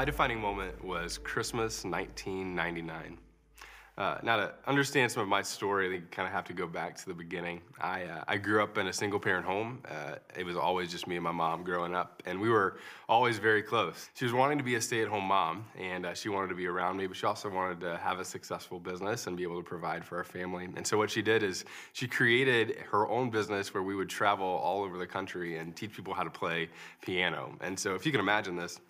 [0.00, 3.18] My defining moment was Christmas 1999.
[4.00, 6.54] Uh, now, to understand some of my story, I think you kind of have to
[6.54, 7.60] go back to the beginning.
[7.78, 9.82] I, uh, I grew up in a single parent home.
[9.86, 12.78] Uh, it was always just me and my mom growing up, and we were
[13.10, 14.08] always very close.
[14.14, 16.54] She was wanting to be a stay at home mom, and uh, she wanted to
[16.54, 19.58] be around me, but she also wanted to have a successful business and be able
[19.58, 20.66] to provide for our family.
[20.76, 24.46] And so, what she did is she created her own business where we would travel
[24.46, 26.70] all over the country and teach people how to play
[27.02, 27.54] piano.
[27.60, 28.80] And so, if you can imagine this,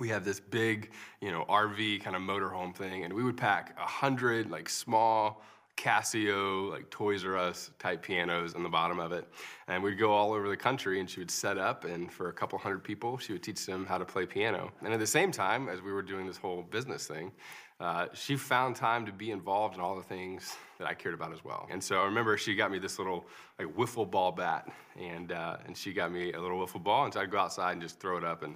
[0.00, 3.76] we have this big, you know, RV kind of motorhome thing, and we would pack
[3.78, 5.42] a hundred like small
[5.76, 9.26] Casio, like Toys R Us type pianos in the bottom of it.
[9.68, 12.32] And we'd go all over the country and she would set up, and for a
[12.32, 14.70] couple hundred people, she would teach them how to play piano.
[14.82, 17.32] And at the same time, as we were doing this whole business thing,
[17.80, 21.32] uh, she found time to be involved in all the things that I cared about
[21.32, 21.66] as well.
[21.70, 23.26] And so I remember she got me this little
[23.58, 27.12] like wiffle ball bat, and, uh, and she got me a little wiffle ball, and
[27.12, 28.54] so I'd go outside and just throw it up and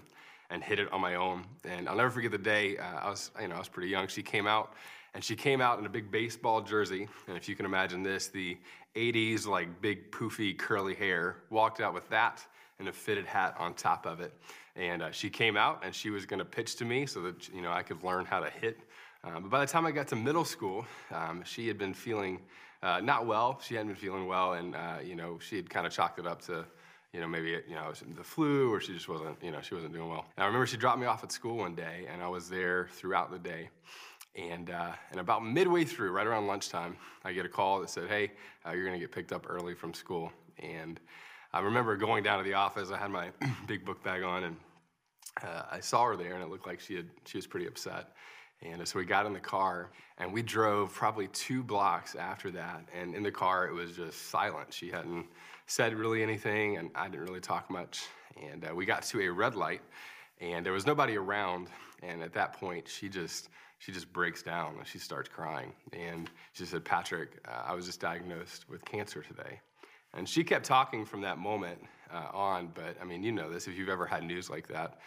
[0.51, 1.45] and hit it on my own.
[1.65, 2.79] And I'll never forget the day.
[2.79, 4.07] Uh, I was, you know, I was pretty young.
[4.09, 4.75] She came out,
[5.15, 7.09] and she came out in a big baseball jersey.
[7.29, 8.57] And if you can imagine this, the
[8.95, 11.37] '80s like big poofy curly hair.
[11.51, 12.45] Walked out with that
[12.79, 14.33] and a fitted hat on top of it.
[14.75, 17.49] And uh, she came out, and she was going to pitch to me so that
[17.49, 18.79] you know I could learn how to hit.
[19.25, 22.41] Um, but by the time I got to middle school, um, she had been feeling
[22.83, 23.59] uh, not well.
[23.61, 26.27] She hadn't been feeling well, and uh, you know she had kind of chalked it
[26.27, 26.65] up to
[27.13, 29.93] you know, maybe, you know, the flu or she just wasn't, you know, she wasn't
[29.93, 30.27] doing well.
[30.37, 32.89] And I remember she dropped me off at school one day and I was there
[32.93, 33.71] throughout the day.
[34.35, 38.09] And, uh, and about midway through, right around lunchtime, I get a call that said,
[38.09, 38.33] hey,
[38.67, 40.31] uh, you're going to get picked up early from school.
[40.59, 41.01] And
[41.53, 42.91] I remember going down to the office.
[42.91, 43.31] I had my
[43.67, 44.57] big book bag on and
[45.43, 48.13] uh, I saw her there and it looked like she, had, she was pretty upset.
[48.63, 52.85] And so we got in the car and we drove probably two blocks after that.
[52.99, 54.73] And in the car, it was just silent.
[54.73, 55.27] She hadn't
[55.67, 58.07] said really anything, and I didn't really talk much.
[58.41, 59.83] And uh, we got to a red light,
[60.41, 61.69] and there was nobody around.
[62.03, 65.73] And at that point, she just she just breaks down and she starts crying.
[65.93, 69.61] And she said, "Patrick, uh, I was just diagnosed with cancer today."
[70.15, 71.79] And she kept talking from that moment
[72.13, 72.73] uh, on.
[72.75, 74.99] But I mean, you know this if you've ever had news like that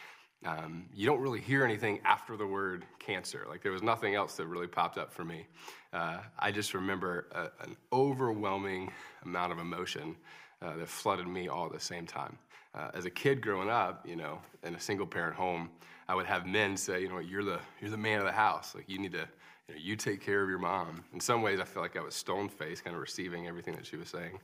[0.46, 3.46] um, you don't really hear anything after the word cancer.
[3.50, 5.48] Like there was nothing else that really popped up for me.
[5.92, 8.92] Uh, I just remember a, an overwhelming
[9.26, 10.16] amount of emotion
[10.62, 12.38] uh, that flooded me all at the same time.
[12.76, 15.70] Uh, as a kid growing up, you know, in a single parent home,
[16.08, 18.76] I would have men say, you know, you're the you're the man of the house.
[18.76, 19.28] Like you need to,
[19.68, 21.04] you know, you take care of your mom.
[21.14, 23.86] In some ways, I feel like I was stone faced, kind of receiving everything that
[23.86, 24.40] she was saying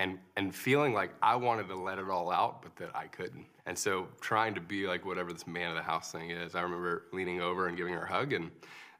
[0.00, 3.44] and and feeling like I wanted to let it all out, but that I couldn't.
[3.66, 6.54] And so trying to be like whatever this man of the house thing is.
[6.54, 8.50] I remember leaning over and giving her a hug, and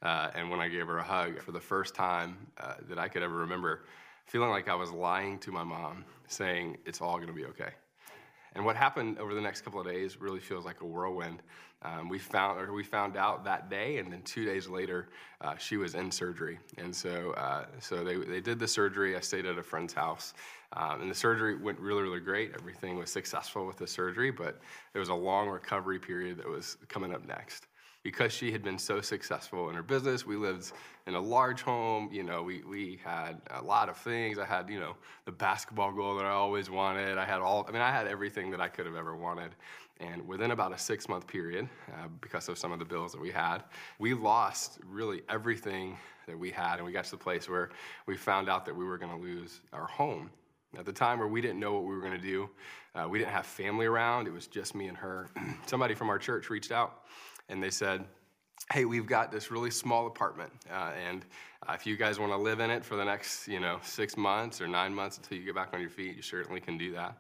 [0.03, 3.09] uh, and when I gave her a hug for the first time uh, that I
[3.09, 3.85] could ever remember,
[4.31, 7.73] feeling like I was lying to my mom, saying it's all going to be okay.
[8.55, 11.43] And what happened over the next couple of days really feels like a whirlwind.
[11.83, 15.09] Um, we found or we found out that day, and then two days later,
[15.41, 16.61] uh, she was in surgery.
[16.79, 19.17] And so, uh, so they, they did the surgery.
[19.17, 20.35] I stayed at a friend's house,
[20.75, 22.53] um, and the surgery went really, really great.
[22.55, 24.61] Everything was successful with the surgery, but
[24.93, 27.67] there was a long recovery period that was coming up next
[28.03, 30.25] because she had been so successful in her business.
[30.25, 30.73] We lived
[31.07, 32.09] in a large home.
[32.11, 34.39] You know, we, we had a lot of things.
[34.39, 34.97] I had, you know,
[35.27, 37.19] the basketball goal that I always wanted.
[37.19, 39.55] I had all, I mean, I had everything that I could have ever wanted.
[40.01, 43.21] And within about a six month period, uh, because of some of the bills that
[43.21, 43.59] we had,
[43.99, 46.77] we lost really everything that we had.
[46.77, 47.69] And we got to the place where
[48.07, 50.31] we found out that we were going to lose our home.
[50.79, 52.49] At the time where we didn't know what we were going to do,
[52.95, 54.27] uh, we didn't have family around.
[54.27, 55.29] It was just me and her.
[55.67, 57.03] Somebody from our church reached out
[57.51, 58.05] and they said,
[58.73, 61.25] hey, we've got this really small apartment, uh, and
[61.69, 64.17] uh, if you guys want to live in it for the next, you know, six
[64.17, 66.93] months or nine months until you get back on your feet, you certainly can do
[66.93, 67.19] that.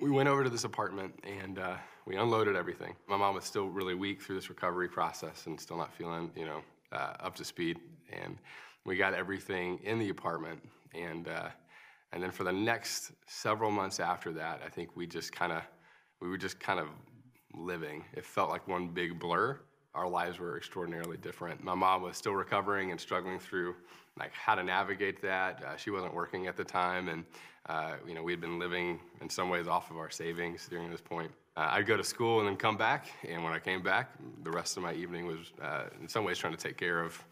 [0.00, 1.76] We went over to this apartment and uh,
[2.06, 2.94] we unloaded everything.
[3.08, 6.44] My mom was still really weak through this recovery process and still not feeling, you
[6.44, 6.60] know,
[6.92, 7.78] uh, up to speed.
[8.12, 8.36] And
[8.84, 10.60] we got everything in the apartment,
[10.94, 11.48] and uh,
[12.12, 15.62] and then for the next several months after that, I think we just kind of
[16.20, 16.88] we were just kind of
[17.54, 18.04] living.
[18.14, 19.60] It felt like one big blur
[19.98, 21.62] our lives were extraordinarily different.
[21.62, 23.74] My mom was still recovering and struggling through
[24.18, 25.62] like how to navigate that.
[25.62, 27.24] Uh, she wasn't working at the time, and
[27.66, 30.90] uh, you know we had been living in some ways off of our savings during
[30.90, 31.30] this point.
[31.56, 34.12] Uh, I'd go to school and then come back, and when I came back,
[34.44, 37.22] the rest of my evening was uh, in some ways trying to take care of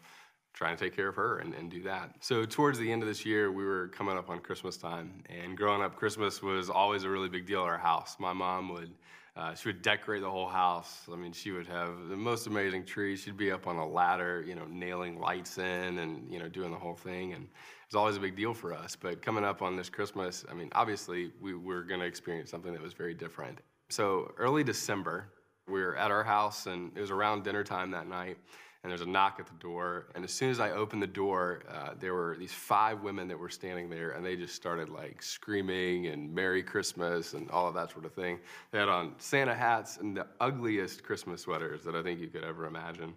[0.53, 2.09] trying to take care of her and, and do that.
[2.19, 5.55] So towards the end of this year, we were coming up on Christmas time, and
[5.55, 8.17] growing up, Christmas was always a really big deal at our house.
[8.19, 8.91] My mom would
[9.37, 11.03] uh, she would decorate the whole house.
[11.11, 13.21] I mean, she would have the most amazing trees.
[13.21, 16.71] She'd be up on a ladder, you know, nailing lights in and, you know, doing
[16.71, 17.33] the whole thing.
[17.33, 17.49] And it
[17.87, 18.95] was always a big deal for us.
[18.95, 22.73] But coming up on this Christmas, I mean, obviously, we were going to experience something
[22.73, 23.59] that was very different.
[23.89, 25.29] So early December,
[25.67, 28.37] we were at our house, and it was around dinner time that night
[28.83, 30.07] and there's a knock at the door.
[30.15, 33.37] And as soon as I opened the door, uh, there were these five women that
[33.37, 37.73] were standing there, and they just started like screaming and Merry Christmas and all of
[37.75, 38.39] that sort of thing.
[38.71, 42.43] They had on Santa hats and the ugliest Christmas sweaters that I think you could
[42.43, 43.13] ever imagine.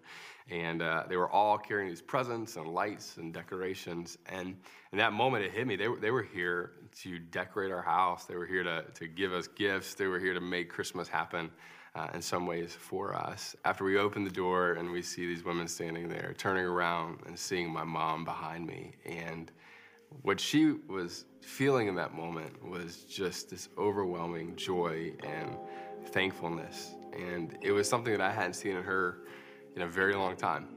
[0.50, 4.18] And uh, they were all carrying these presents and lights and decorations.
[4.26, 4.56] And
[4.90, 5.76] in that moment, it hit me.
[5.76, 6.72] They were, they were here
[7.02, 10.34] to decorate our house, they were here to, to give us gifts, they were here
[10.34, 11.50] to make Christmas happen
[11.94, 13.56] uh, in some ways for us.
[13.64, 17.38] After we open the door and we see these women standing there, turning around and
[17.38, 19.50] seeing my mom behind me, and
[20.22, 25.56] what she was feeling in that moment was just this overwhelming joy and
[26.06, 26.94] thankfulness.
[27.12, 29.18] And it was something that I hadn't seen in her
[29.76, 30.68] in a very long time.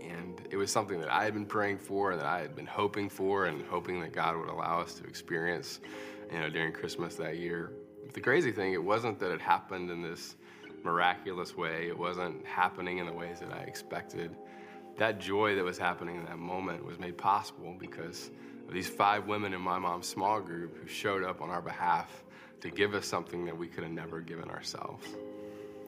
[0.00, 2.66] And it was something that I had been praying for, and that I had been
[2.66, 5.80] hoping for, and hoping that God would allow us to experience,
[6.30, 7.72] you know, during Christmas that year.
[8.04, 10.34] But the crazy thing, it wasn't that it happened in this
[10.84, 11.86] miraculous way.
[11.88, 14.36] It wasn't happening in the ways that I expected.
[14.96, 18.30] That joy that was happening in that moment was made possible because
[18.68, 22.24] of these five women in my mom's small group who showed up on our behalf
[22.60, 25.06] to give us something that we could have never given ourselves.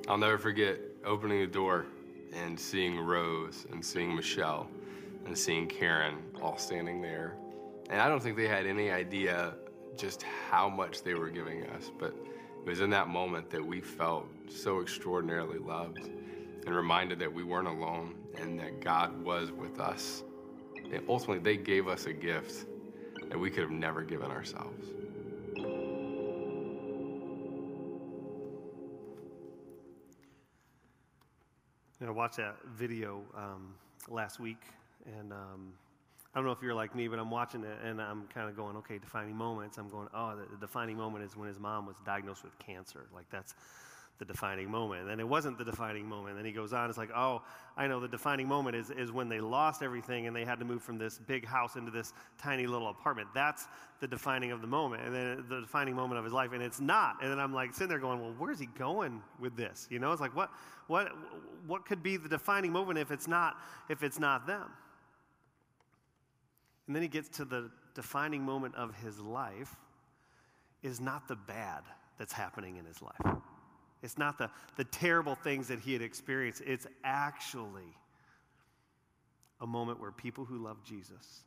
[0.08, 1.87] I'll never forget opening the door
[2.32, 4.69] and seeing Rose and seeing Michelle
[5.26, 7.37] and seeing Karen all standing there.
[7.91, 9.55] And I don't think they had any idea
[9.96, 12.14] just how much they were giving us, but
[12.64, 16.08] it was in that moment that we felt so extraordinarily loved
[16.66, 20.22] and reminded that we weren't alone and that God was with us.
[20.90, 22.64] And ultimately, they gave us a gift
[23.28, 24.87] that we could have never given ourselves.
[32.06, 33.75] I watched that video um,
[34.08, 34.62] last week,
[35.19, 35.72] and um,
[36.34, 38.56] I don't know if you're like me, but I'm watching it and I'm kind of
[38.56, 39.78] going, okay, defining moments.
[39.78, 43.06] I'm going, oh, the, the, defining moment is when his mom was diagnosed with cancer.
[43.14, 43.54] Like that's
[44.19, 45.10] the defining moment.
[45.10, 46.36] And it wasn't the defining moment.
[46.36, 47.42] Then he goes on, it's like, oh,
[47.76, 50.64] I know the defining moment is, is when they lost everything and they had to
[50.64, 53.28] move from this big house into this tiny little apartment.
[53.32, 53.69] That's
[54.00, 55.02] the defining of the moment.
[55.04, 56.52] And then the defining moment of his life.
[56.52, 57.22] And it's not.
[57.22, 59.86] And then I'm like sitting there going, well, where's he going with this?
[59.88, 60.50] You know, it's like, what,
[60.88, 61.12] what,
[61.66, 63.56] what could be the defining moment if it's not,
[63.88, 64.70] if it's not them?
[66.86, 69.75] And then he gets to the defining moment of his life
[70.82, 71.82] is not the bad
[72.19, 73.36] that's happening in his life.
[74.02, 76.62] It's not the, the terrible things that he had experienced.
[76.66, 77.96] It's actually
[79.60, 81.44] a moment where people who love Jesus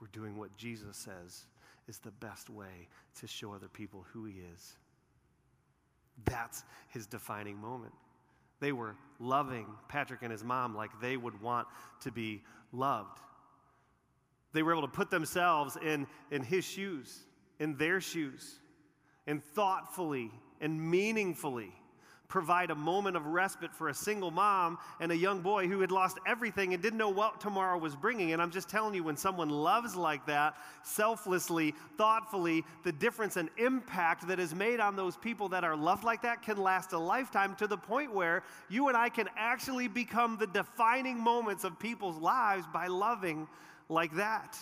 [0.00, 1.46] were doing what Jesus says
[1.88, 2.88] is the best way
[3.20, 4.76] to show other people who he is.
[6.26, 7.92] That's his defining moment.
[8.60, 11.66] They were loving Patrick and his mom like they would want
[12.02, 13.18] to be loved.
[14.52, 17.20] They were able to put themselves in, in his shoes,
[17.58, 18.58] in their shoes,
[19.26, 20.30] and thoughtfully
[20.60, 21.72] and meaningfully
[22.30, 25.90] provide a moment of respite for a single mom and a young boy who had
[25.90, 28.32] lost everything and didn't know what tomorrow was bringing.
[28.32, 30.54] And I'm just telling you, when someone loves like that,
[30.84, 36.04] selflessly, thoughtfully, the difference and impact that is made on those people that are loved
[36.04, 39.88] like that can last a lifetime to the point where you and I can actually
[39.88, 43.48] become the defining moments of people's lives by loving
[43.90, 44.56] like that.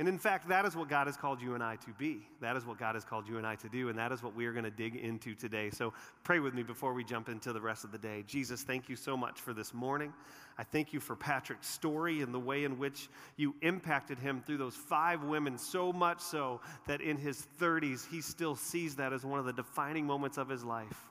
[0.00, 2.20] And in fact, that is what God has called you and I to be.
[2.40, 4.32] That is what God has called you and I to do, and that is what
[4.32, 5.70] we are going to dig into today.
[5.70, 8.22] So pray with me before we jump into the rest of the day.
[8.24, 10.12] Jesus, thank you so much for this morning.
[10.56, 14.58] I thank you for Patrick's story and the way in which you impacted him through
[14.58, 19.24] those five women, so much so that in his 30s, he still sees that as
[19.24, 21.10] one of the defining moments of his life.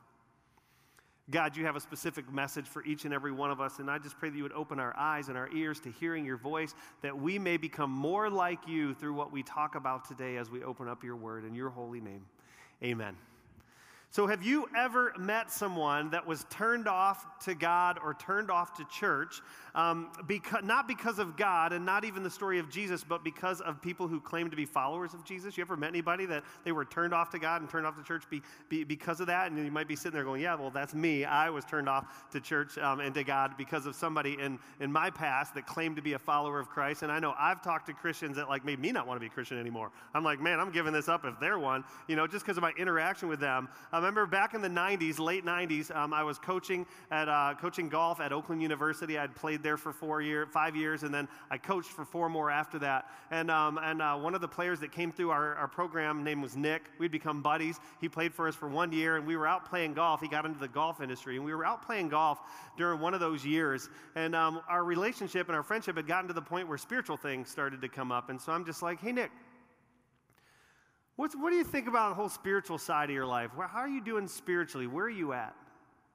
[1.30, 3.98] God, you have a specific message for each and every one of us, and I
[3.98, 6.74] just pray that you would open our eyes and our ears to hearing your voice,
[7.02, 10.64] that we may become more like you through what we talk about today as we
[10.64, 12.26] open up your word in your holy name.
[12.82, 13.16] Amen.
[14.10, 18.74] So, have you ever met someone that was turned off to God or turned off
[18.78, 19.42] to church,
[19.76, 23.60] um, because, not because of God and not even the story of Jesus, but because
[23.60, 25.58] of people who claim to be followers of Jesus?
[25.58, 28.04] You ever met anybody that they were turned off to God and turned off to
[28.04, 29.52] church be, be, because of that?
[29.52, 31.26] And you might be sitting there going, Yeah, well, that's me.
[31.26, 34.90] I was turned off to church um, and to God because of somebody in, in
[34.90, 37.04] my past that claimed to be a follower of Christ.
[37.04, 39.28] And I know I've talked to Christians that like made me not want to be
[39.28, 39.92] a Christian anymore.
[40.14, 42.64] I'm like, Man, I'm giving this up if they're one, you know, just because of
[42.64, 43.68] my interaction with them.
[43.92, 47.90] Um, remember back in the 90s, late 90s, um, I was coaching at uh, coaching
[47.90, 49.18] golf at Oakland University.
[49.18, 52.50] I'd played there for four year, five years, and then I coached for four more
[52.50, 53.10] after that.
[53.32, 56.42] And, um, and uh, one of the players that came through our, our program, name
[56.42, 56.84] was Nick.
[57.00, 57.82] We'd become buddies.
[58.00, 60.22] He played for us for one year, and we were out playing golf.
[60.22, 62.40] He got into the golf industry, and we were out playing golf
[62.78, 63.90] during one of those years.
[64.16, 67.50] And um, our relationship and our friendship had gotten to the point where spiritual things
[67.50, 68.30] started to come up.
[68.30, 69.32] And so I'm just like, hey, Nick,
[71.18, 73.50] What's, what do you think about the whole spiritual side of your life?
[73.58, 74.86] How are you doing spiritually?
[74.86, 75.56] Where are you at?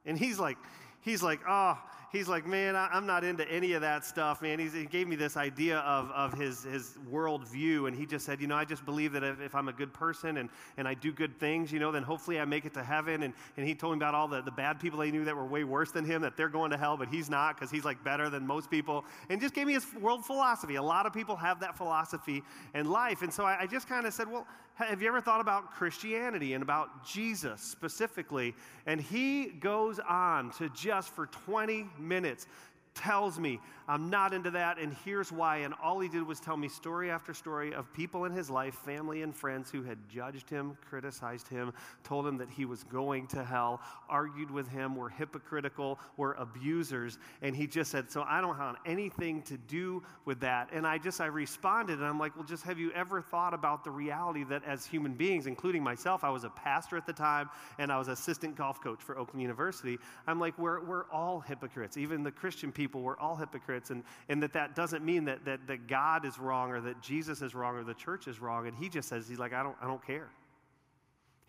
[0.05, 0.57] And he's like,
[1.01, 1.77] he's like, oh,
[2.13, 4.59] he's like, man, I, am not into any of that stuff, man.
[4.59, 8.39] He's, he gave me this idea of, of his, his worldview, and he just said,
[8.39, 10.93] you know, I just believe that if, if, I'm a good person and, and I
[10.93, 13.23] do good things, you know, then hopefully I make it to heaven.
[13.23, 15.45] And, and he told me about all the, the bad people he knew that were
[15.45, 18.01] way worse than him, that they're going to hell, but he's not because he's like
[18.05, 19.03] better than most people.
[19.29, 20.75] And just gave me his world philosophy.
[20.75, 22.43] A lot of people have that philosophy
[22.73, 23.21] in life.
[23.21, 26.53] And so I, I just kind of said, well, have you ever thought about Christianity
[26.53, 28.55] and about Jesus specifically?
[28.85, 32.47] And he goes on to just for 20 minutes
[32.95, 35.57] tells me I'm not into that, and here's why.
[35.57, 38.75] And all he did was tell me story after story of people in his life,
[38.75, 41.73] family and friends, who had judged him, criticized him,
[42.03, 47.17] told him that he was going to hell, argued with him, were hypocritical, were abusers.
[47.41, 50.69] And he just said, So I don't have anything to do with that.
[50.71, 53.83] And I just, I responded, and I'm like, Well, just have you ever thought about
[53.83, 57.49] the reality that as human beings, including myself, I was a pastor at the time,
[57.79, 59.97] and I was assistant golf coach for Oakland University.
[60.25, 61.97] I'm like, We're, we're all hypocrites.
[61.97, 65.45] Even the Christian people, we're all hypocrites hypocrites, and, and that that doesn't mean that,
[65.45, 68.67] that, that God is wrong or that Jesus is wrong or the church is wrong.
[68.67, 70.29] And he just says, he's like, I don't, I don't care.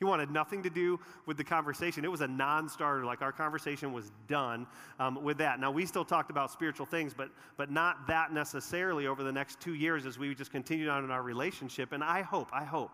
[0.01, 2.05] He wanted nothing to do with the conversation.
[2.05, 3.05] It was a non starter.
[3.05, 4.67] Like our conversation was done
[4.99, 5.61] um, with that.
[5.61, 9.61] Now, we still talked about spiritual things, but, but not that necessarily over the next
[9.61, 11.93] two years as we just continued on in our relationship.
[11.93, 12.91] And I hope, I hope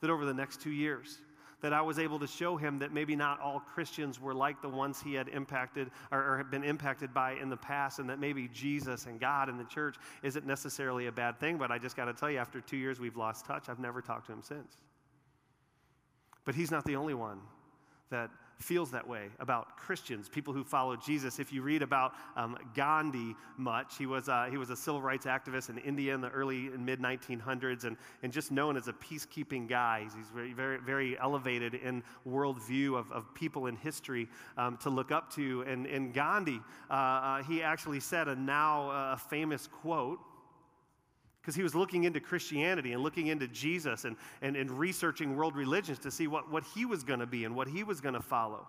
[0.00, 1.18] that over the next two years,
[1.60, 4.68] that I was able to show him that maybe not all Christians were like the
[4.68, 8.48] ones he had impacted or, or been impacted by in the past, and that maybe
[8.48, 11.58] Jesus and God and the church isn't necessarily a bad thing.
[11.58, 13.68] But I just got to tell you, after two years, we've lost touch.
[13.68, 14.76] I've never talked to him since.
[16.44, 17.40] But he's not the only one
[18.10, 21.38] that feels that way about Christians, people who follow Jesus.
[21.38, 25.26] If you read about um, Gandhi much, he was, uh, he was a civil rights
[25.26, 28.92] activist in India in the early and mid 1900s and, and just known as a
[28.92, 30.02] peacekeeping guy.
[30.04, 35.10] He's very, very, very elevated in worldview of, of people in history um, to look
[35.10, 35.62] up to.
[35.62, 40.20] And, and Gandhi, uh, uh, he actually said a now uh, famous quote
[41.40, 45.56] because he was looking into Christianity and looking into Jesus and, and, and researching world
[45.56, 48.14] religions to see what, what he was going to be and what he was going
[48.14, 48.66] to follow.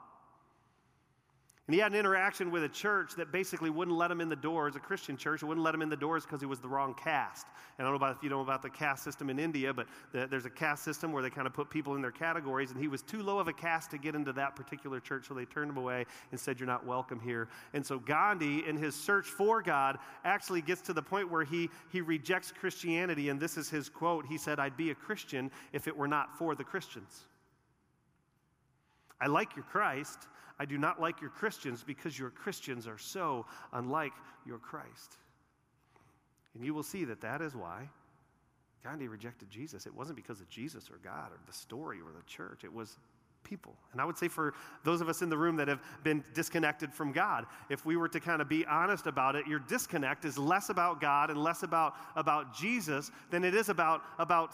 [1.72, 4.36] And he had an interaction with a church that basically wouldn't let him in the
[4.36, 6.94] doors, a Christian church, wouldn't let him in the doors because he was the wrong
[6.94, 7.48] caste.
[7.78, 9.88] And I don't know about if you know about the caste system in India, but
[10.12, 12.78] the, there's a caste system where they kind of put people in their categories, and
[12.82, 15.46] he was too low of a caste to get into that particular church, so they
[15.46, 17.48] turned him away and said, You're not welcome here.
[17.74, 21.70] And so Gandhi, in his search for God, actually gets to the point where he,
[21.90, 24.26] he rejects Christianity, and this is his quote.
[24.26, 27.22] He said, I'd be a Christian if it were not for the Christians.
[29.22, 30.28] I like your Christ,
[30.62, 34.14] I do not like your Christians because your Christians are so unlike
[34.46, 35.18] your Christ.
[36.54, 37.90] And you will see that that is why
[38.84, 39.88] Gandhi rejected Jesus.
[39.88, 43.00] It wasn't because of Jesus or God or the story or the church, it was
[43.44, 43.74] people.
[43.92, 44.54] And I would say for
[44.84, 48.08] those of us in the room that have been disconnected from God, if we were
[48.10, 51.64] to kind of be honest about it, your disconnect is less about God and less
[51.64, 54.54] about, about Jesus than it is about, about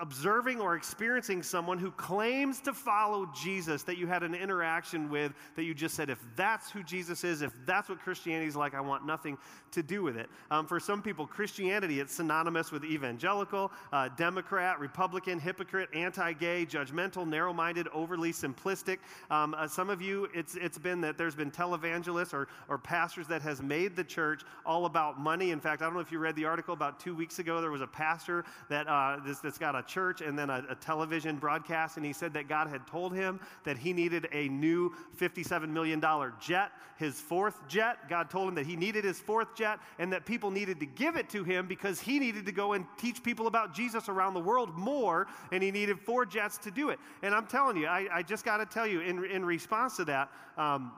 [0.00, 5.32] observing or experiencing someone who claims to follow Jesus that you had an interaction with
[5.56, 8.74] that you just said, if that's who Jesus is, if that's what Christianity is like,
[8.74, 9.38] I want nothing
[9.72, 10.28] to do with it.
[10.50, 16.64] Um, for some people, Christianity, it's synonymous with evangelical, uh, Democrat, Republican, hypocrite, anti gay,
[16.64, 18.98] judgmental, narrow minded, overly simplistic.
[19.30, 23.26] Um, uh, some of you, it's, it's been that there's been televangelists or, or pastors
[23.28, 25.50] that has made the church all about money.
[25.50, 27.70] In fact, I don't know if you read the article about two weeks ago, there
[27.70, 31.36] was a pastor that, uh, this, that's got a church and then a, a television
[31.36, 35.68] broadcast, and he said that God had told him that he needed a new $57
[35.68, 36.00] million
[36.40, 38.08] jet, his fourth jet.
[38.08, 41.16] God told him that he needed his fourth jet and that people needed to give
[41.16, 44.40] it to him because he needed to go and teach people about Jesus around the
[44.40, 46.98] world more, and he needed four jets to do it.
[47.22, 50.04] And I'm telling you, I, I just got to tell you, in, in response to
[50.04, 50.92] that, um,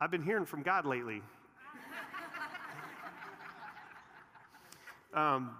[0.00, 1.22] I've been hearing from God lately.
[5.14, 5.56] um,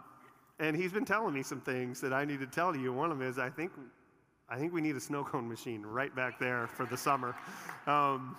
[0.59, 2.93] and he's been telling me some things that I need to tell you.
[2.93, 3.73] One of them is I think,
[4.49, 7.35] I think we need a snow cone machine right back there for the summer.
[7.87, 8.37] Um,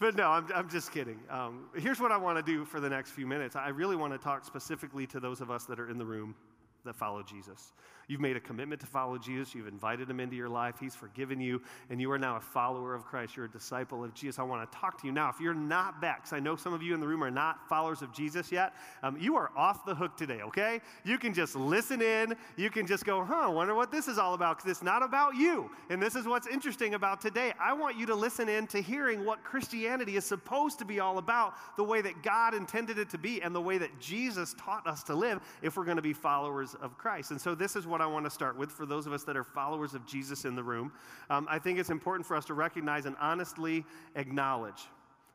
[0.00, 1.18] but no, I'm, I'm just kidding.
[1.28, 3.56] Um, here's what I want to do for the next few minutes.
[3.56, 6.36] I really want to talk specifically to those of us that are in the room
[6.84, 7.72] that follow Jesus.
[8.08, 9.54] You've made a commitment to follow Jesus.
[9.54, 10.76] You've invited him into your life.
[10.80, 11.60] He's forgiven you,
[11.90, 13.36] and you are now a follower of Christ.
[13.36, 14.38] You're a disciple of Jesus.
[14.38, 15.28] I want to talk to you now.
[15.28, 17.68] If you're not back, because I know some of you in the room are not
[17.68, 18.72] followers of Jesus yet,
[19.02, 20.80] um, you are off the hook today, okay?
[21.04, 22.34] You can just listen in.
[22.56, 25.02] You can just go, huh, I wonder what this is all about, because it's not
[25.02, 25.70] about you.
[25.90, 27.52] And this is what's interesting about today.
[27.60, 31.18] I want you to listen in to hearing what Christianity is supposed to be all
[31.18, 34.86] about, the way that God intended it to be, and the way that Jesus taught
[34.86, 37.32] us to live if we're going to be followers of Christ.
[37.32, 39.24] And so this is what what I want to start with for those of us
[39.24, 40.92] that are followers of Jesus in the room.
[41.30, 44.86] Um, I think it's important for us to recognize and honestly acknowledge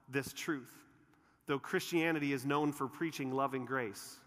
[0.09, 0.71] this truth.
[1.45, 4.17] Though Christianity is known for preaching loving grace,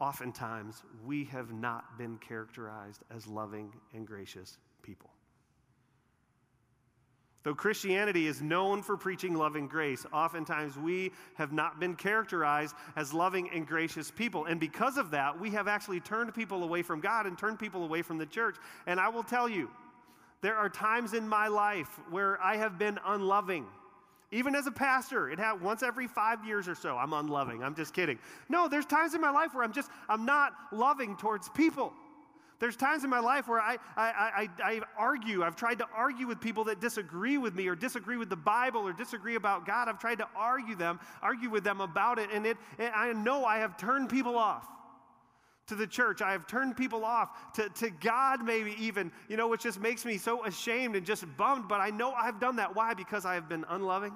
[0.00, 5.10] oftentimes we have not been characterized as loving and gracious people.
[7.44, 12.74] Though Christianity is known for preaching love and grace, oftentimes we have not been characterized
[12.96, 14.46] as loving and gracious people.
[14.46, 17.84] And because of that, we have actually turned people away from God and turned people
[17.84, 18.56] away from the church.
[18.86, 19.68] And I will tell you,
[20.40, 23.66] there are times in my life where I have been unloving.
[24.32, 27.62] Even as a pastor, it had once every five years or so, I'm unloving.
[27.62, 28.18] I'm just kidding.
[28.48, 31.92] No, there's times in my life where I'm just, I'm not loving towards people.
[32.64, 35.42] There's times in my life where I, I, I, I, argue.
[35.42, 38.80] I've tried to argue with people that disagree with me or disagree with the Bible
[38.80, 39.86] or disagree about God.
[39.86, 43.44] I've tried to argue them, argue with them about it, and, it, and I know
[43.44, 44.66] I have turned people off
[45.66, 46.22] to the church.
[46.22, 50.06] I have turned people off to, to God, maybe even, you know, which just makes
[50.06, 51.68] me so ashamed and just bummed.
[51.68, 52.74] But I know I've done that.
[52.74, 52.94] Why?
[52.94, 54.14] Because I have been unloving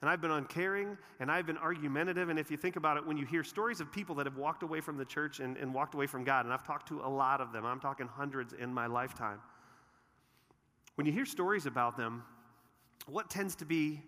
[0.00, 2.28] and I've been uncaring and I've been argumentative.
[2.28, 4.62] And if you think about it, when you hear stories of people that have walked
[4.62, 7.08] away from the church and, and walked away from God, and I've talked to a
[7.08, 9.40] lot of them, I'm talking hundreds in my lifetime.
[10.94, 12.22] When you hear stories about them,
[13.06, 14.02] what tends to be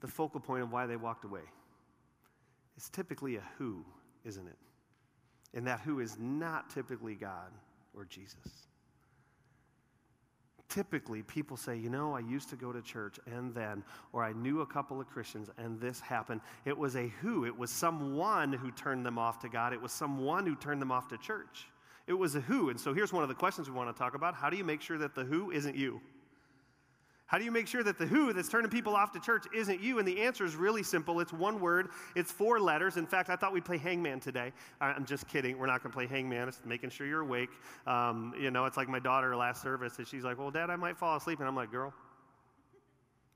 [0.00, 1.40] the focal point of why they walked away?
[2.76, 3.84] It's typically a who,
[4.24, 4.58] isn't it?
[5.54, 7.52] And that who is not typically God
[7.96, 8.66] or Jesus
[10.74, 14.32] typically people say, you know, I used to go to church and then, or I
[14.32, 16.40] knew a couple of Christians and this happened.
[16.64, 17.44] It was a who.
[17.44, 19.72] It was someone who turned them off to God.
[19.72, 21.68] It was someone who turned them off to church.
[22.08, 22.70] It was a who.
[22.70, 24.34] And so here's one of the questions we want to talk about.
[24.34, 26.00] How do you make sure that the who isn't you?
[27.26, 29.80] How do you make sure that the who that's turning people off to church isn't
[29.80, 29.98] you?
[29.98, 31.20] And the answer is really simple.
[31.20, 32.96] It's one word, it's four letters.
[32.96, 34.52] In fact, I thought we'd play hangman today.
[34.80, 35.58] I'm just kidding.
[35.58, 36.48] We're not going to play hangman.
[36.48, 37.50] It's making sure you're awake.
[37.86, 40.76] Um, you know, it's like my daughter last service, and she's like, Well, Dad, I
[40.76, 41.38] might fall asleep.
[41.38, 41.94] And I'm like, Girl,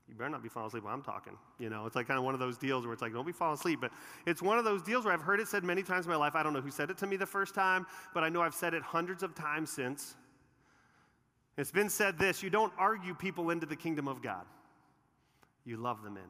[0.09, 1.37] you better not be falling asleep while I'm talking.
[1.59, 3.31] You know, it's like kind of one of those deals where it's like, don't be
[3.31, 3.79] falling asleep.
[3.79, 3.91] But
[4.25, 6.35] it's one of those deals where I've heard it said many times in my life.
[6.35, 8.55] I don't know who said it to me the first time, but I know I've
[8.55, 10.15] said it hundreds of times since.
[11.59, 14.45] It's been said this you don't argue people into the kingdom of God,
[15.65, 16.23] you love them in.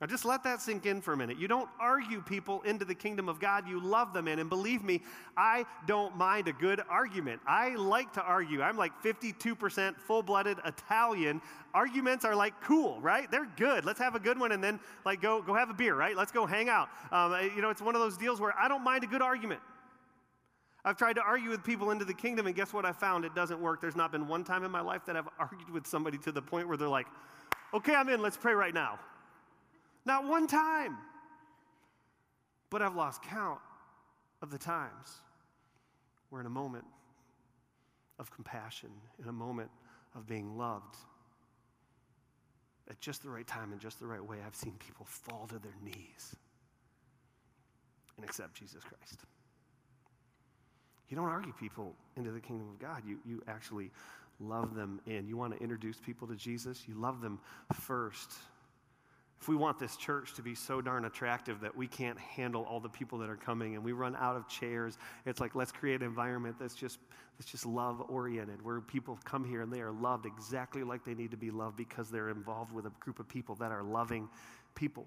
[0.00, 1.38] Now, just let that sink in for a minute.
[1.38, 4.40] You don't argue people into the kingdom of God, you love them in.
[4.40, 5.02] And believe me,
[5.36, 7.40] I don't mind a good argument.
[7.46, 8.62] I like to argue.
[8.62, 11.40] I'm like 52% full blooded Italian.
[11.72, 13.30] Arguments are like cool, right?
[13.30, 13.84] They're good.
[13.84, 16.16] Let's have a good one and then like go, go have a beer, right?
[16.16, 16.88] Let's go hang out.
[17.12, 19.60] Um, you know, it's one of those deals where I don't mind a good argument.
[20.84, 23.24] I've tried to argue with people into the kingdom, and guess what I found?
[23.24, 23.80] It doesn't work.
[23.80, 26.42] There's not been one time in my life that I've argued with somebody to the
[26.42, 27.06] point where they're like,
[27.72, 28.98] okay, I'm in, let's pray right now.
[30.04, 30.98] Not one time.
[32.70, 33.60] But I've lost count
[34.40, 35.20] of the times
[36.30, 36.84] where, in a moment
[38.18, 38.90] of compassion,
[39.22, 39.70] in a moment
[40.16, 40.96] of being loved,
[42.90, 45.58] at just the right time and just the right way, I've seen people fall to
[45.58, 46.34] their knees
[48.16, 49.20] and accept Jesus Christ.
[51.12, 53.02] You don't argue people into the kingdom of God.
[53.06, 53.90] You, you actually
[54.40, 55.28] love them in.
[55.28, 57.38] You want to introduce people to Jesus, you love them
[57.82, 58.32] first.
[59.38, 62.80] If we want this church to be so darn attractive that we can't handle all
[62.80, 64.96] the people that are coming and we run out of chairs,
[65.26, 66.98] it's like let's create an environment that's just
[67.38, 71.14] that's just love oriented, where people come here and they are loved exactly like they
[71.14, 74.30] need to be loved because they're involved with a group of people that are loving
[74.74, 75.06] people.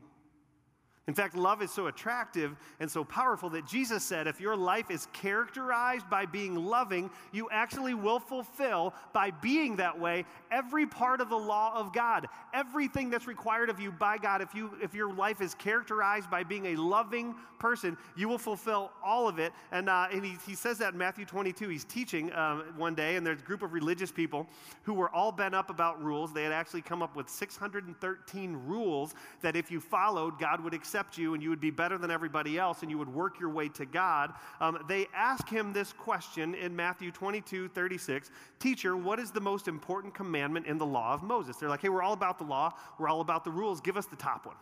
[1.08, 4.90] In fact, love is so attractive and so powerful that Jesus said if your life
[4.90, 11.22] is characterized by being loving, you actually will fulfill, by being that way, every part
[11.22, 12.26] of the law of God.
[12.56, 14.42] Everything that's required of you by God.
[14.42, 18.92] If, you, if your life is characterized by being a loving person, you will fulfill
[19.04, 19.54] all of it.
[19.72, 21.70] And, uh, and he, he says that in Matthew 22.
[21.70, 24.48] He's teaching um, one day, and there's a group of religious people
[24.84, 26.34] who were all bent up about rules.
[26.34, 30.95] They had actually come up with 613 rules that if you followed, God would accept
[30.96, 33.50] accept you and you would be better than everybody else and you would work your
[33.50, 39.20] way to God, um, they ask him this question in Matthew 22 36 Teacher, what
[39.20, 41.58] is the most important commandment in the law of Moses?
[41.58, 44.06] They're like, hey, we're all about the law, we're all about the rules, give us
[44.06, 44.56] the top one.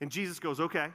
[0.00, 0.88] And Jesus goes, okay.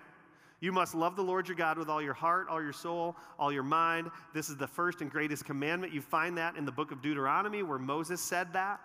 [0.60, 3.51] You must love the Lord your God with all your heart, all your soul, all
[3.51, 4.10] your mind.
[4.33, 5.93] This is the first and greatest commandment.
[5.93, 8.79] You find that in the book of Deuteronomy where Moses said that.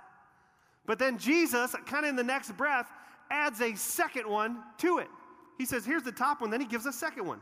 [0.85, 2.91] But then Jesus, kind of in the next breath,
[3.31, 5.09] adds a second one to it.
[5.59, 7.41] He says, Here's the top one, then he gives a second one.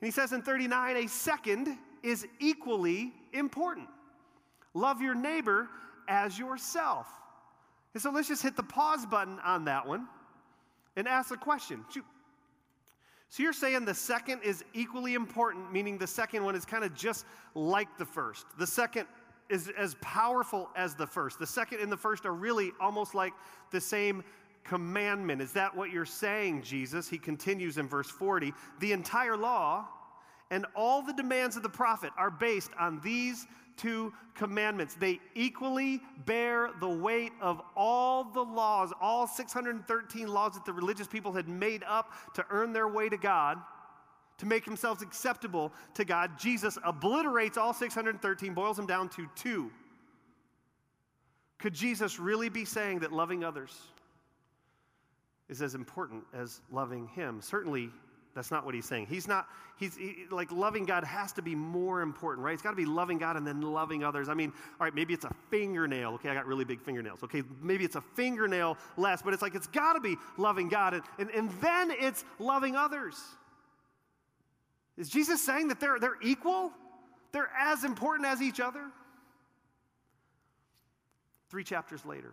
[0.00, 3.88] And he says in 39, a second is equally important.
[4.74, 5.68] Love your neighbor
[6.08, 7.06] as yourself.
[7.94, 10.06] And so let's just hit the pause button on that one
[10.96, 11.84] and ask a question.
[13.30, 16.94] So you're saying the second is equally important, meaning the second one is kind of
[16.94, 18.46] just like the first.
[18.58, 19.06] The second
[19.48, 21.38] is as powerful as the first.
[21.38, 23.32] The second and the first are really almost like
[23.70, 24.24] the same
[24.64, 25.40] commandment.
[25.40, 27.08] Is that what you're saying, Jesus?
[27.08, 28.52] He continues in verse 40.
[28.80, 29.86] The entire law
[30.50, 33.46] and all the demands of the prophet are based on these
[33.76, 34.94] two commandments.
[34.94, 41.06] They equally bear the weight of all the laws, all 613 laws that the religious
[41.06, 43.58] people had made up to earn their way to God,
[44.38, 46.38] to make themselves acceptable to God.
[46.38, 49.70] Jesus obliterates all 613, boils them down to two.
[51.58, 53.74] Could Jesus really be saying that loving others
[55.54, 57.40] is as important as loving Him?
[57.40, 57.90] Certainly,
[58.34, 59.06] that's not what he's saying.
[59.06, 62.52] He's not, he's he, like loving God has to be more important, right?
[62.52, 64.28] It's got to be loving God and then loving others.
[64.28, 66.14] I mean, all right, maybe it's a fingernail.
[66.14, 67.22] Okay, I got really big fingernails.
[67.22, 70.94] Okay, maybe it's a fingernail less, but it's like it's got to be loving God
[70.94, 73.14] and, and, and then it's loving others.
[74.96, 76.72] Is Jesus saying that they're, they're equal?
[77.32, 78.84] They're as important as each other?
[81.50, 82.32] Three chapters later,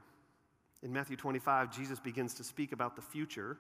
[0.84, 3.58] in Matthew 25, Jesus begins to speak about the future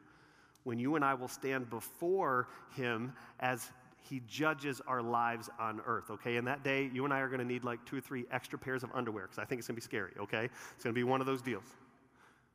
[0.63, 3.69] when you and I will stand before Him as
[4.09, 6.37] He judges our lives on earth, okay?
[6.37, 8.83] And that day, you and I are to need like two or three extra pairs
[8.83, 10.49] of underwear because I think it's to be scary, okay?
[10.75, 11.65] It's to be one of those deals.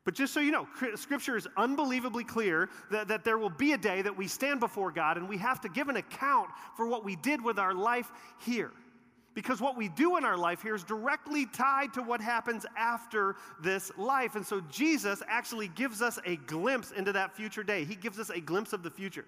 [0.05, 3.79] But just so you know, Scripture is unbelievably clear that, that there will be a
[3.79, 7.05] day that we stand before God and we have to give an account for what
[7.05, 8.11] we did with our life
[8.45, 8.71] here
[9.37, 13.37] because what we do in our life here is directly tied to what happens after
[13.63, 14.35] this life.
[14.35, 17.85] And so Jesus actually gives us a glimpse into that future day.
[17.85, 19.27] He gives us a glimpse of the future.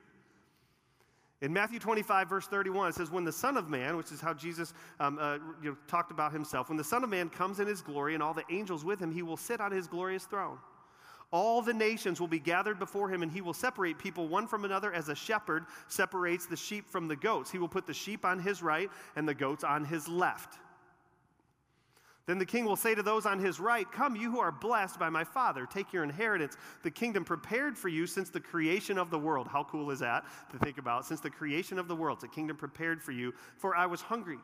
[1.43, 4.33] In Matthew 25, verse 31, it says, When the Son of Man, which is how
[4.33, 7.69] Jesus um, uh, you know, talked about himself, when the Son of Man comes in
[7.69, 10.57] his glory and all the angels with him, he will sit on his glorious throne.
[11.31, 14.65] All the nations will be gathered before him, and he will separate people one from
[14.65, 17.51] another as a shepherd separates the sheep from the goats.
[17.51, 20.59] He will put the sheep on his right and the goats on his left.
[22.25, 24.99] Then the king will say to those on his right, Come, you who are blessed
[24.99, 29.11] by my Father, take your inheritance, the kingdom prepared for you since the creation of
[29.11, 29.49] the world.
[29.49, 31.07] How cool is that to think about?
[31.07, 33.33] Since the creation of the world, it's a kingdom prepared for you.
[33.57, 34.39] For I was hungry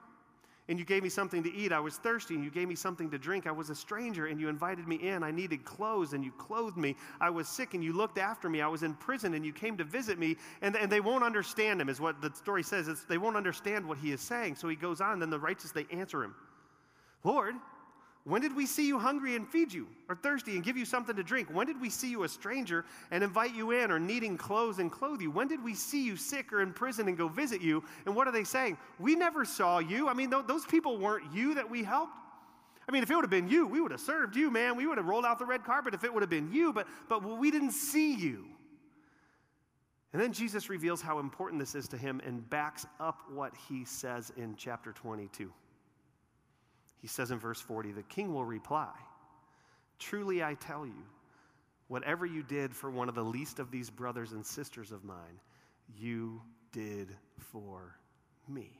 [0.68, 1.72] and you gave me something to eat.
[1.72, 3.46] I was thirsty, and you gave me something to drink.
[3.46, 5.22] I was a stranger, and you invited me in.
[5.22, 6.96] I needed clothes, and you clothed me.
[7.20, 8.62] I was sick, and you looked after me.
[8.62, 10.37] I was in prison, and you came to visit me.
[10.62, 12.88] And, and they won't understand him, is what the story says.
[12.88, 14.57] It's, they won't understand what he is saying.
[14.57, 16.35] So he goes on, then the righteous, they answer him
[17.24, 17.55] Lord,
[18.25, 21.15] when did we see you hungry and feed you, or thirsty and give you something
[21.15, 21.49] to drink?
[21.53, 24.91] When did we see you a stranger and invite you in, or needing clothes and
[24.91, 25.31] clothe you?
[25.31, 27.85] When did we see you sick or in prison and go visit you?
[28.07, 28.79] And what are they saying?
[28.99, 30.09] We never saw you.
[30.09, 32.15] I mean, those people weren't you that we helped.
[32.89, 34.77] I mean, if it would have been you, we would have served you, man.
[34.77, 36.87] We would have rolled out the red carpet if it would have been you, but,
[37.11, 38.47] but we didn't see you.
[40.15, 43.85] And then Jesus reveals how important this is to him and backs up what he
[43.85, 45.53] says in chapter 22.
[47.05, 48.88] He says in verse 40, the king will reply,
[49.99, 51.05] Truly I tell you,
[51.87, 55.38] whatever you did for one of the least of these brothers and sisters of mine,
[55.99, 56.40] you
[56.73, 57.99] did for
[58.49, 58.71] me.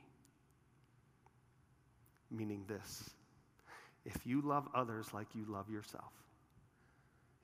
[2.31, 3.11] Meaning this
[4.05, 6.11] if you love others like you love yourself,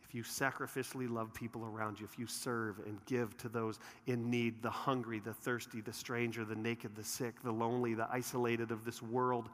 [0.03, 4.31] if you sacrificially love people around you, if you serve and give to those in
[4.31, 8.71] need, the hungry, the thirsty, the stranger, the naked, the sick, the lonely, the isolated
[8.71, 9.47] of this world,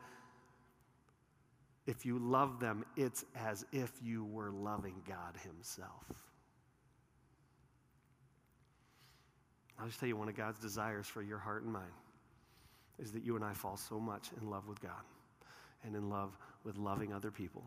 [1.87, 6.05] if you love them, it's as if you were loving God Himself.
[9.79, 11.91] I'll just tell you one of God's desires for your heart and mind
[12.99, 14.91] is that you and I fall so much in love with God
[15.83, 17.63] and in love with loving other people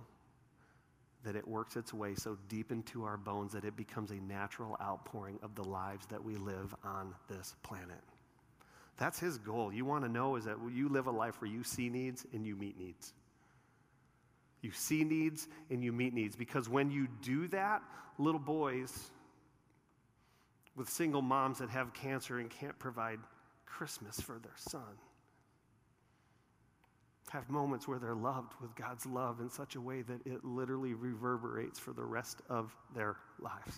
[1.22, 4.76] that it works its way so deep into our bones that it becomes a natural
[4.82, 8.00] outpouring of the lives that we live on this planet.
[8.96, 9.72] That's his goal.
[9.72, 12.46] You want to know is that you live a life where you see needs and
[12.46, 13.12] you meet needs.
[14.62, 16.36] You see needs and you meet needs.
[16.36, 17.82] Because when you do that,
[18.18, 19.10] little boys
[20.76, 23.18] with single moms that have cancer and can't provide
[23.66, 24.82] Christmas for their son
[27.30, 30.94] have moments where they're loved with God's love in such a way that it literally
[30.94, 33.76] reverberates for the rest of their lives.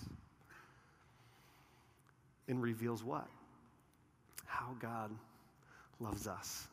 [2.48, 3.28] And reveals what?
[4.52, 5.10] how God
[5.98, 6.68] loves us.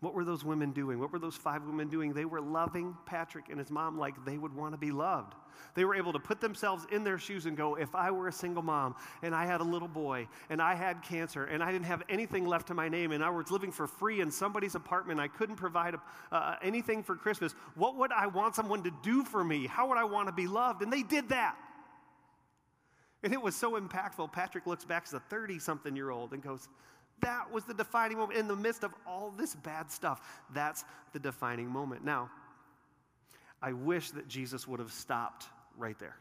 [0.00, 1.00] What were those women doing?
[1.00, 2.12] What were those five women doing?
[2.12, 5.34] They were loving Patrick and his mom like they would want to be loved.
[5.74, 8.32] They were able to put themselves in their shoes and go, if I were a
[8.32, 11.86] single mom and I had a little boy and I had cancer and I didn't
[11.86, 15.18] have anything left to my name and I was living for free in somebody's apartment,
[15.18, 15.96] I couldn't provide
[16.30, 19.66] uh, anything for Christmas, what would I want someone to do for me?
[19.66, 20.82] How would I want to be loved?
[20.82, 21.56] And they did that.
[23.24, 24.32] And it was so impactful.
[24.32, 26.68] Patrick looks back as a 30 something year old and goes,
[27.20, 30.20] that was the defining moment in the midst of all this bad stuff.
[30.52, 32.04] That's the defining moment.
[32.04, 32.30] Now,
[33.60, 36.16] I wish that Jesus would have stopped right there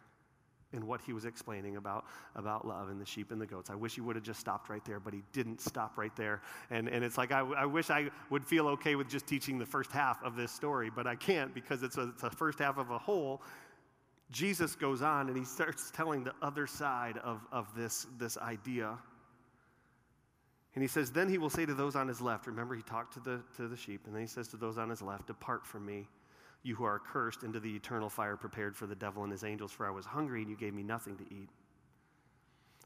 [0.74, 2.06] in what he was explaining about,
[2.36, 3.70] about love and the sheep and the goats.
[3.70, 6.42] I wish he would have just stopped right there, but he didn't stop right there.
[6.70, 9.66] And, and it's like, I, I wish I would feel okay with just teaching the
[9.66, 12.78] first half of this story, but I can't because it's a, it's a first half
[12.78, 13.42] of a whole.
[14.30, 18.98] Jesus goes on and he starts telling the other side of, of this, this idea.
[20.78, 23.16] And he says, Then he will say to those on his left, remember, he talked
[23.16, 25.66] to the, to the sheep, and then he says to those on his left, Depart
[25.66, 26.08] from me,
[26.62, 29.72] you who are cursed, into the eternal fire prepared for the devil and his angels,
[29.72, 31.50] for I was hungry, and you gave me nothing to eat.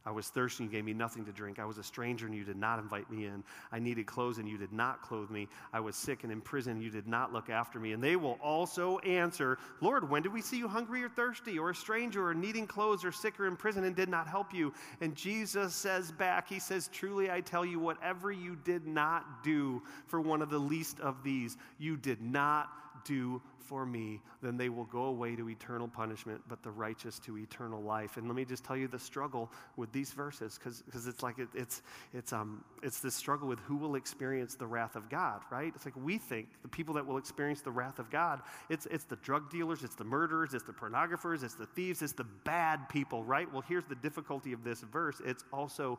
[0.05, 1.59] I was thirsty and you gave me nothing to drink.
[1.59, 3.43] I was a stranger and you did not invite me in.
[3.71, 5.47] I needed clothes and you did not clothe me.
[5.73, 7.93] I was sick and in prison and you did not look after me.
[7.93, 11.69] And they will also answer, Lord, when did we see you hungry or thirsty or
[11.69, 14.73] a stranger or needing clothes or sick or in prison and did not help you?
[15.01, 19.83] And Jesus says back, He says, Truly I tell you, whatever you did not do
[20.07, 22.69] for one of the least of these, you did not
[23.03, 27.37] do for me, then they will go away to eternal punishment, but the righteous to
[27.37, 28.17] eternal life.
[28.17, 31.47] And let me just tell you the struggle with these verses, because it's like it,
[31.53, 31.81] it's,
[32.13, 35.71] it's, um, it's this struggle with who will experience the wrath of God, right?
[35.73, 39.05] It's like we think the people that will experience the wrath of God, it's, it's
[39.05, 42.89] the drug dealers, it's the murderers, it's the pornographers, it's the thieves, it's the bad
[42.89, 43.51] people, right?
[43.53, 45.97] Well, here's the difficulty of this verse it's also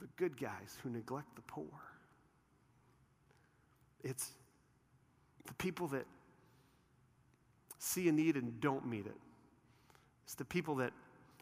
[0.00, 1.68] the good guys who neglect the poor.
[4.02, 4.32] It's
[5.46, 6.06] the people that
[7.78, 9.16] see a need and don't meet it.
[10.24, 10.92] It's the people that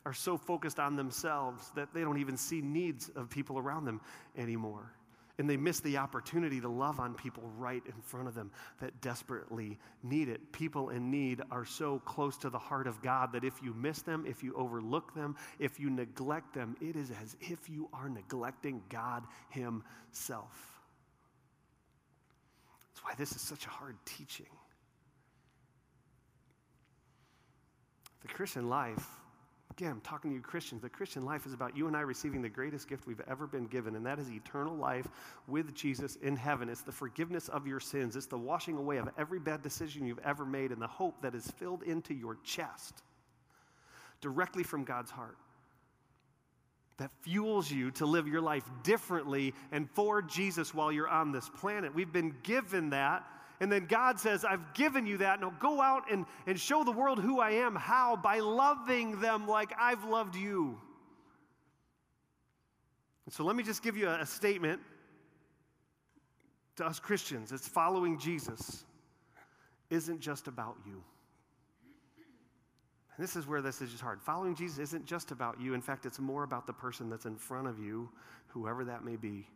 [0.05, 4.01] are so focused on themselves that they don't even see needs of people around them
[4.37, 4.93] anymore.
[5.39, 9.01] And they miss the opportunity to love on people right in front of them that
[9.01, 10.53] desperately need it.
[10.53, 14.03] People in need are so close to the heart of God that if you miss
[14.03, 18.09] them, if you overlook them, if you neglect them, it is as if you are
[18.09, 20.82] neglecting God Himself.
[23.03, 24.47] That's why this is such a hard teaching.
[28.23, 29.05] The Christian life,
[29.73, 32.41] again, I'm talking to you Christians, the Christian life is about you and I receiving
[32.43, 35.09] the greatest gift we've ever been given, and that is eternal life
[35.49, 36.69] with Jesus in heaven.
[36.69, 40.21] It's the forgiveness of your sins, it's the washing away of every bad decision you've
[40.21, 43.03] ever made, and the hope that is filled into your chest
[44.21, 45.37] directly from God's heart
[46.99, 51.49] that fuels you to live your life differently and for Jesus while you're on this
[51.49, 51.95] planet.
[51.95, 53.25] We've been given that
[53.63, 55.41] and then God says, I've given you that.
[55.41, 57.77] Now go out and, and show the world who I am.
[57.77, 58.17] How?
[58.17, 60.81] By loving them like I've loved you.
[63.25, 64.81] And so let me just give you a, a statement
[66.75, 67.53] to us Christians.
[67.53, 68.83] It's following Jesus
[69.91, 71.01] isn't just about you.
[73.23, 74.21] This is where this is just hard.
[74.21, 75.75] Following Jesus isn't just about you.
[75.75, 78.09] In fact, it's more about the person that's in front of you,
[78.49, 79.47] whoever that may be.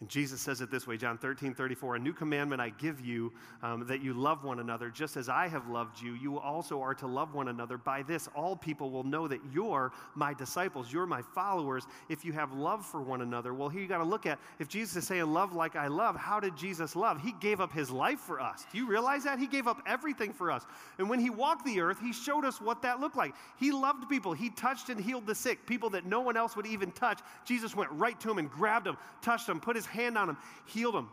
[0.00, 3.32] And Jesus says it this way John 13, 34 A new commandment I give you,
[3.62, 6.14] um, that you love one another, just as I have loved you.
[6.14, 7.76] You also are to love one another.
[7.76, 12.32] By this, all people will know that you're my disciples, you're my followers, if you
[12.32, 13.52] have love for one another.
[13.52, 16.16] Well, here you got to look at if Jesus is saying love like I love,
[16.16, 17.20] how did Jesus love?
[17.20, 18.64] He gave up his life for us.
[18.72, 19.38] Do you realize that?
[19.38, 20.64] He gave up everything for us.
[20.96, 23.34] And when he walked the earth, he showed us what that looked like.
[23.58, 26.66] He loved people, he touched and healed the sick, people that no one else would
[26.66, 27.20] even touch.
[27.44, 30.36] Jesus went right to him and grabbed them, touched them, put his hand on him,
[30.66, 31.08] healed him.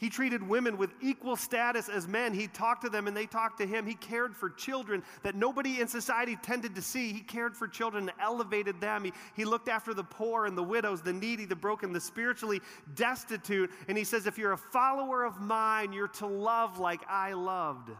[0.00, 2.32] He treated women with equal status as men.
[2.32, 3.86] He talked to them and they talked to him.
[3.86, 7.12] He cared for children that nobody in society tended to see.
[7.12, 9.04] He cared for children and elevated them.
[9.04, 12.62] He, he looked after the poor and the widows, the needy, the broken, the spiritually
[12.94, 13.70] destitute.
[13.88, 17.88] And he says, If you're a follower of mine, you're to love like I loved.
[17.88, 17.98] And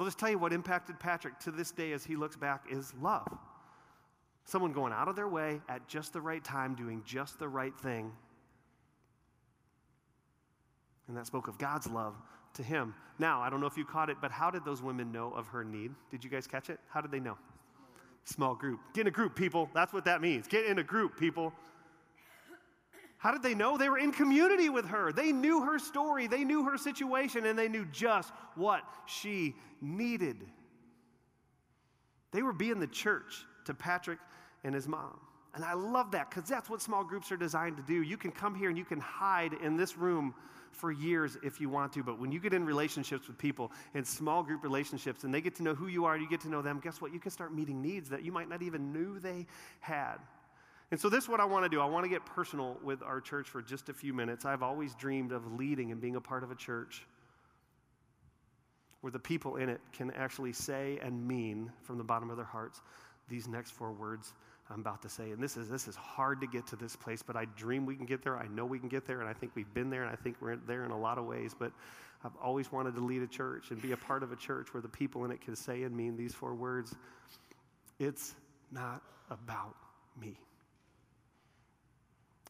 [0.00, 2.94] I'll just tell you what impacted Patrick to this day as he looks back is
[2.98, 3.28] love.
[4.46, 7.76] Someone going out of their way at just the right time, doing just the right
[7.78, 8.10] thing
[11.08, 12.14] and that spoke of God's love
[12.54, 12.94] to him.
[13.18, 15.46] Now, I don't know if you caught it, but how did those women know of
[15.48, 15.92] her need?
[16.10, 16.78] Did you guys catch it?
[16.88, 17.36] How did they know?
[18.24, 18.80] Small group.
[18.94, 19.68] Get in a group, people.
[19.74, 20.46] That's what that means.
[20.46, 21.52] Get in a group, people.
[23.18, 23.78] How did they know?
[23.78, 25.12] They were in community with her.
[25.12, 30.44] They knew her story, they knew her situation, and they knew just what she needed.
[32.32, 34.18] They were being the church to Patrick
[34.64, 35.20] and his mom.
[35.54, 38.02] And I love that because that's what small groups are designed to do.
[38.02, 40.34] You can come here and you can hide in this room
[40.72, 44.04] for years if you want to, but when you get in relationships with people, in
[44.04, 46.62] small group relationships, and they get to know who you are, you get to know
[46.62, 47.12] them, guess what?
[47.12, 49.46] You can start meeting needs that you might not even knew they
[49.80, 50.16] had.
[50.90, 51.80] And so, this is what I want to do.
[51.80, 54.44] I want to get personal with our church for just a few minutes.
[54.44, 57.04] I've always dreamed of leading and being a part of a church
[59.00, 62.46] where the people in it can actually say and mean from the bottom of their
[62.46, 62.80] hearts
[63.28, 64.32] these next four words
[64.72, 65.30] I'm about to say.
[65.30, 67.94] And this is this is hard to get to this place, but I dream we
[67.94, 68.36] can get there.
[68.36, 70.36] I know we can get there, and I think we've been there, and I think
[70.40, 71.54] we're there in a lot of ways.
[71.58, 71.72] But
[72.24, 74.80] I've always wanted to lead a church and be a part of a church where
[74.80, 76.94] the people in it can say and mean these four words.
[77.98, 78.34] It's
[78.70, 79.74] not about
[80.20, 80.38] me.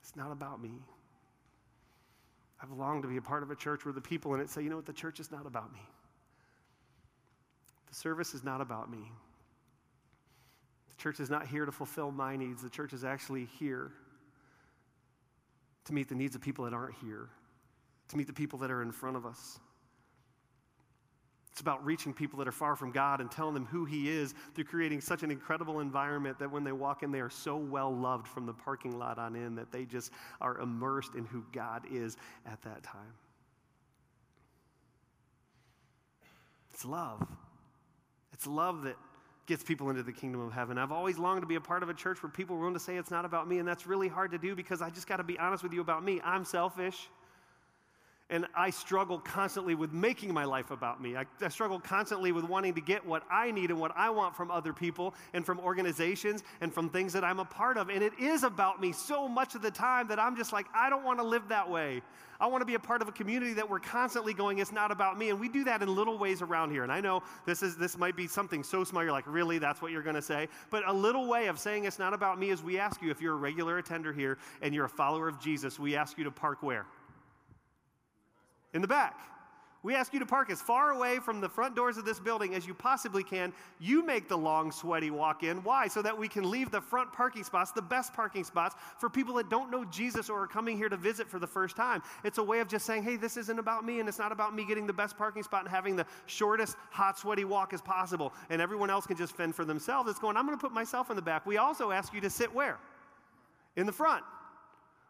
[0.01, 0.73] It's not about me.
[2.63, 4.63] I've longed to be a part of a church where the people in it say,
[4.63, 5.81] you know what, the church is not about me.
[7.89, 9.11] The service is not about me.
[11.03, 12.63] Church is not here to fulfill my needs.
[12.63, 13.91] The church is actually here
[15.85, 17.29] to meet the needs of people that aren't here,
[18.07, 19.59] to meet the people that are in front of us.
[21.51, 24.33] It's about reaching people that are far from God and telling them who He is
[24.55, 27.93] through creating such an incredible environment that when they walk in, they are so well
[27.93, 31.83] loved from the parking lot on in that they just are immersed in who God
[31.91, 33.13] is at that time.
[36.73, 37.27] It's love.
[38.33, 38.97] It's love that
[39.47, 40.79] gets people into the kingdom of heaven.
[40.79, 42.81] I've always longed to be a part of a church where people are willing to
[42.81, 45.17] say it's not about me, and that's really hard to do because I just got
[45.17, 46.21] to be honest with you about me.
[46.25, 47.09] I'm selfish.
[48.33, 51.17] And I struggle constantly with making my life about me.
[51.17, 54.35] I, I, struggle constantly with wanting to get what I need and what I want
[54.35, 57.91] from other people and from organizations and from things that I'm a part of.
[57.91, 60.89] And it is about me so much of the time that I'm just like, I
[60.89, 62.01] don't want to live that way.
[62.41, 64.91] I want to be a part of a community that we're constantly going, it's not
[64.91, 65.29] about me.
[65.29, 66.85] And we do that in little ways around here.
[66.85, 69.59] And I know this, is, this might be something so small, you're like, really?
[69.59, 70.49] That's what you're going to say?
[70.71, 73.21] But a little way of saying it's not about me is we ask you, if
[73.21, 76.31] you're a regular attender here and you're a follower of Jesus, we ask you to
[76.31, 76.87] park where?
[78.75, 79.19] In the back.
[79.85, 82.55] We ask you to park as far away from the front doors of this building
[82.55, 83.53] as you possibly can.
[83.81, 85.57] You make the long, sweaty walk in.
[85.65, 85.89] Why?
[85.89, 89.35] So that we can leave the front parking spots, the best parking spots, for people
[89.35, 92.01] that don't know Jesus or are coming here to visit for the first time.
[92.23, 94.55] It's a way of just saying, hey, this isn't about me, and it's not about
[94.55, 98.33] me getting the best parking spot and having the shortest, hot, sweaty walk as possible,
[98.51, 100.09] and everyone else can just fend for themselves.
[100.09, 101.45] It's going, I'm going to put myself in the back.
[101.45, 102.79] We also ask you to sit where?
[103.75, 104.23] In the front.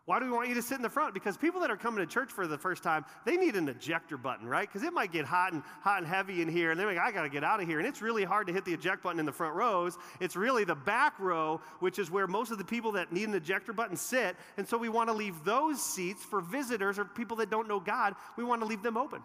[0.05, 1.15] Why do we want you to sit in the front?
[1.15, 4.17] Because people that are coming to church for the first time, they need an ejector
[4.17, 4.69] button, right?
[4.69, 7.13] Because it might get hot and hot and heavy in here, and they're like, I
[7.13, 7.79] got to get out of here.
[7.79, 9.97] And it's really hard to hit the eject button in the front rows.
[10.19, 13.35] It's really the back row, which is where most of the people that need an
[13.35, 14.35] ejector button sit.
[14.57, 17.79] And so we want to leave those seats for visitors or people that don't know
[17.79, 18.17] God.
[18.37, 19.23] We want to leave them open.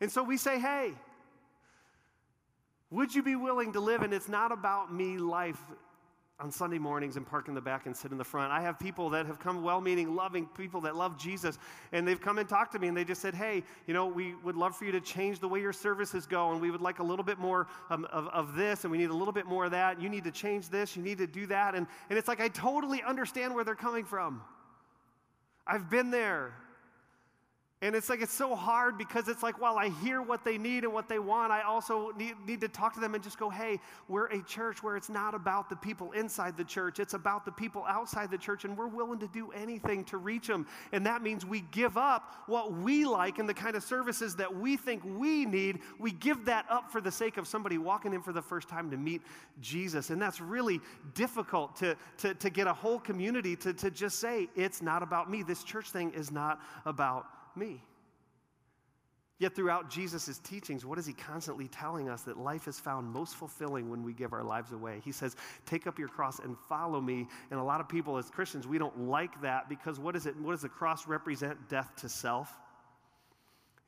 [0.00, 0.94] And so we say, hey,
[2.90, 5.60] would you be willing to live an it's not about me life
[6.38, 8.52] on Sunday mornings and park in the back and sit in the front.
[8.52, 11.58] I have people that have come well meaning, loving people that love Jesus,
[11.92, 14.34] and they've come and talked to me and they just said, Hey, you know, we
[14.44, 16.98] would love for you to change the way your services go, and we would like
[16.98, 19.64] a little bit more um, of, of this, and we need a little bit more
[19.64, 20.00] of that.
[20.00, 21.74] You need to change this, you need to do that.
[21.74, 24.42] And, and it's like, I totally understand where they're coming from.
[25.66, 26.52] I've been there.
[27.86, 30.82] And it's like, it's so hard because it's like, while I hear what they need
[30.82, 33.48] and what they want, I also need, need to talk to them and just go,
[33.48, 37.44] hey, we're a church where it's not about the people inside the church, it's about
[37.44, 40.66] the people outside the church, and we're willing to do anything to reach them.
[40.90, 44.52] And that means we give up what we like and the kind of services that
[44.52, 45.78] we think we need.
[46.00, 48.90] We give that up for the sake of somebody walking in for the first time
[48.90, 49.22] to meet
[49.60, 50.10] Jesus.
[50.10, 50.80] And that's really
[51.14, 55.30] difficult to, to, to get a whole community to, to just say, it's not about
[55.30, 55.44] me.
[55.44, 57.82] This church thing is not about me.
[59.38, 62.22] Yet throughout Jesus' teachings, what is he constantly telling us?
[62.22, 65.02] That life is found most fulfilling when we give our lives away.
[65.04, 67.28] He says, Take up your cross and follow me.
[67.50, 70.36] And a lot of people as Christians, we don't like that because what, is it,
[70.40, 71.68] what does the cross represent?
[71.68, 72.50] Death to self.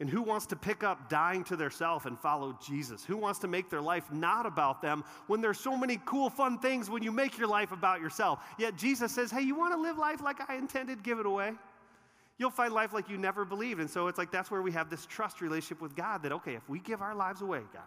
[0.01, 3.03] And who wants to pick up dying to their self and follow Jesus?
[3.05, 6.59] Who wants to make their life not about them when there's so many cool, fun
[6.59, 8.39] things when you make your life about yourself?
[8.59, 11.03] Yet Jesus says, Hey, you want to live life like I intended?
[11.03, 11.55] Give it away
[12.39, 13.81] you'll find life like you never believed.
[13.81, 16.55] And so it's like that's where we have this trust relationship with God that, okay,
[16.55, 17.83] if we give our lives away, God,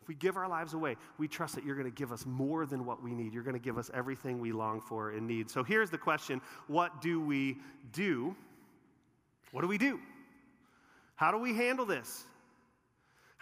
[0.00, 2.66] if we give our lives away, we trust that you're going to give us more
[2.66, 3.32] than what we need.
[3.32, 5.50] You're going to give us everything we long for and need.
[5.50, 7.58] So here's the question What do we
[7.92, 8.34] do?
[9.52, 10.00] What do we do?
[11.14, 12.24] How do we handle this?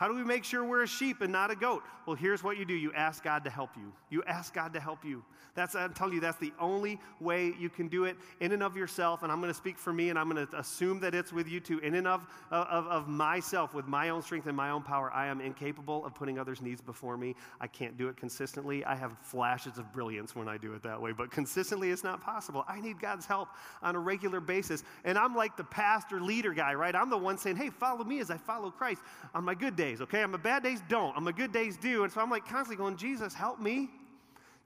[0.01, 1.83] How do we make sure we're a sheep and not a goat?
[2.07, 3.93] Well, here's what you do you ask God to help you.
[4.09, 5.23] You ask God to help you.
[5.55, 8.79] That's, I'm telling you, that's the only way you can do it in and of
[8.79, 9.23] yourself.
[9.23, 11.49] And I'm going to speak for me, and I'm going to assume that it's with
[11.49, 11.81] you too.
[11.81, 15.27] In and of, of, of myself, with my own strength and my own power, I
[15.27, 17.35] am incapable of putting others' needs before me.
[17.61, 18.83] I can't do it consistently.
[18.87, 22.23] I have flashes of brilliance when I do it that way, but consistently it's not
[22.23, 22.65] possible.
[22.67, 23.51] I need God's help
[23.83, 24.83] on a regular basis.
[25.05, 26.95] And I'm like the pastor leader guy, right?
[26.97, 29.03] I'm the one saying, hey, follow me as I follow Christ
[29.35, 30.23] on my good days, okay?
[30.23, 31.17] I'm a bad days, don't.
[31.17, 32.05] I'm a good days, do.
[32.05, 33.91] And so I'm like constantly going, Jesus, help me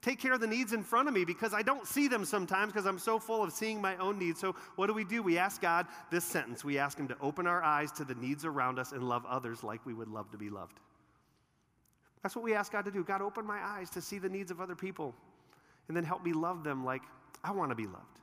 [0.01, 2.71] take care of the needs in front of me because I don't see them sometimes
[2.71, 4.39] because I'm so full of seeing my own needs.
[4.39, 5.23] So, what do we do?
[5.23, 6.63] We ask God this sentence.
[6.63, 9.63] We ask Him to open our eyes to the needs around us and love others
[9.63, 10.79] like we would love to be loved.
[12.21, 13.03] That's what we ask God to do.
[13.03, 15.13] God, open my eyes to see the needs of other people
[15.87, 17.01] and then help me love them like
[17.43, 18.19] I want to be loved.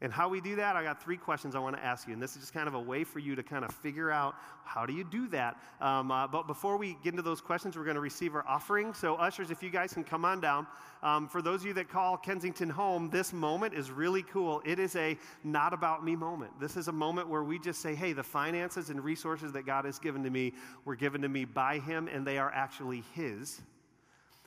[0.00, 2.12] And how we do that, I got three questions I want to ask you.
[2.12, 4.36] And this is just kind of a way for you to kind of figure out
[4.64, 5.60] how do you do that.
[5.80, 8.94] Um, uh, but before we get into those questions, we're going to receive our offering.
[8.94, 10.68] So, ushers, if you guys can come on down.
[11.02, 14.62] Um, for those of you that call Kensington home, this moment is really cool.
[14.64, 16.52] It is a not about me moment.
[16.60, 19.84] This is a moment where we just say, hey, the finances and resources that God
[19.84, 23.60] has given to me were given to me by Him, and they are actually His.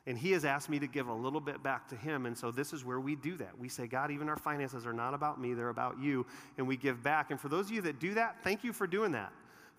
[0.07, 2.25] And he has asked me to give a little bit back to him.
[2.25, 3.57] And so this is where we do that.
[3.57, 6.25] We say, God, even our finances are not about me, they're about you.
[6.57, 7.29] And we give back.
[7.29, 9.31] And for those of you that do that, thank you for doing that.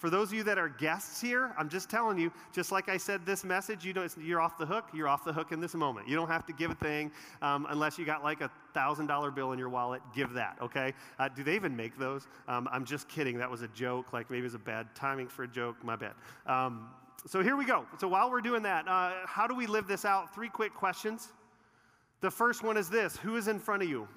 [0.02, 2.96] For those of you that are guests here, I'm just telling you, just like I
[2.96, 4.86] said this message, you know, you're off the hook.
[4.92, 6.08] You're off the hook in this moment.
[6.08, 9.52] You don't have to give a thing um, unless you got like a $1,000 bill
[9.52, 10.02] in your wallet.
[10.12, 10.92] Give that, okay?
[11.20, 12.26] Uh, do they even make those?
[12.48, 13.38] Um, I'm just kidding.
[13.38, 14.12] That was a joke.
[14.12, 15.76] Like maybe it was a bad timing for a joke.
[15.84, 16.14] My bad.
[16.46, 16.88] Um,
[17.26, 17.86] so here we go.
[18.00, 20.34] So while we're doing that, uh, how do we live this out?
[20.34, 21.32] Three quick questions.
[22.20, 24.08] The first one is this Who is in front of you?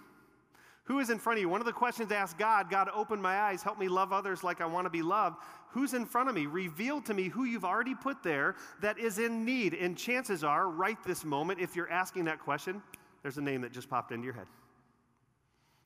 [0.85, 1.49] Who is in front of you?
[1.49, 4.61] One of the questions ask God, God, open my eyes, help me love others like
[4.61, 5.37] I want to be loved.
[5.69, 6.45] Who's in front of me?
[6.45, 9.73] Reveal to me who you've already put there that is in need.
[9.73, 12.83] And chances are, right this moment, if you're asking that question,
[13.23, 14.45] there's a name that just popped into your head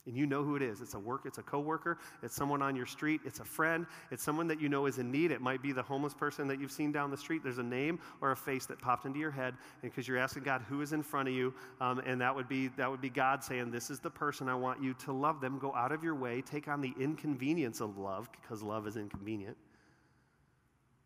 [0.10, 0.82] and you know who it is.
[0.82, 4.24] It's a work, it's a coworker, it's someone on your street, it's a friend, it's
[4.24, 5.32] someone that you know is in need.
[5.32, 7.44] It might be the homeless person that you've seen down the street.
[7.44, 9.54] There's a name or a face that popped into your head,
[9.84, 12.50] and because you're asking God who is in front of you, um, and that would
[12.50, 15.40] be that would be God saying, "This is the person I want you to love
[15.40, 15.60] them.
[15.60, 19.58] Go out of your way, take on the inconvenience of love, because love is inconvenient."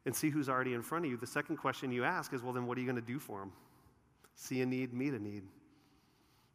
[0.06, 1.18] And see who's already in front of you.
[1.18, 3.40] The second question you ask is, well, then what are you going to do for
[3.40, 3.54] them?
[4.36, 5.44] See a need, meet a need.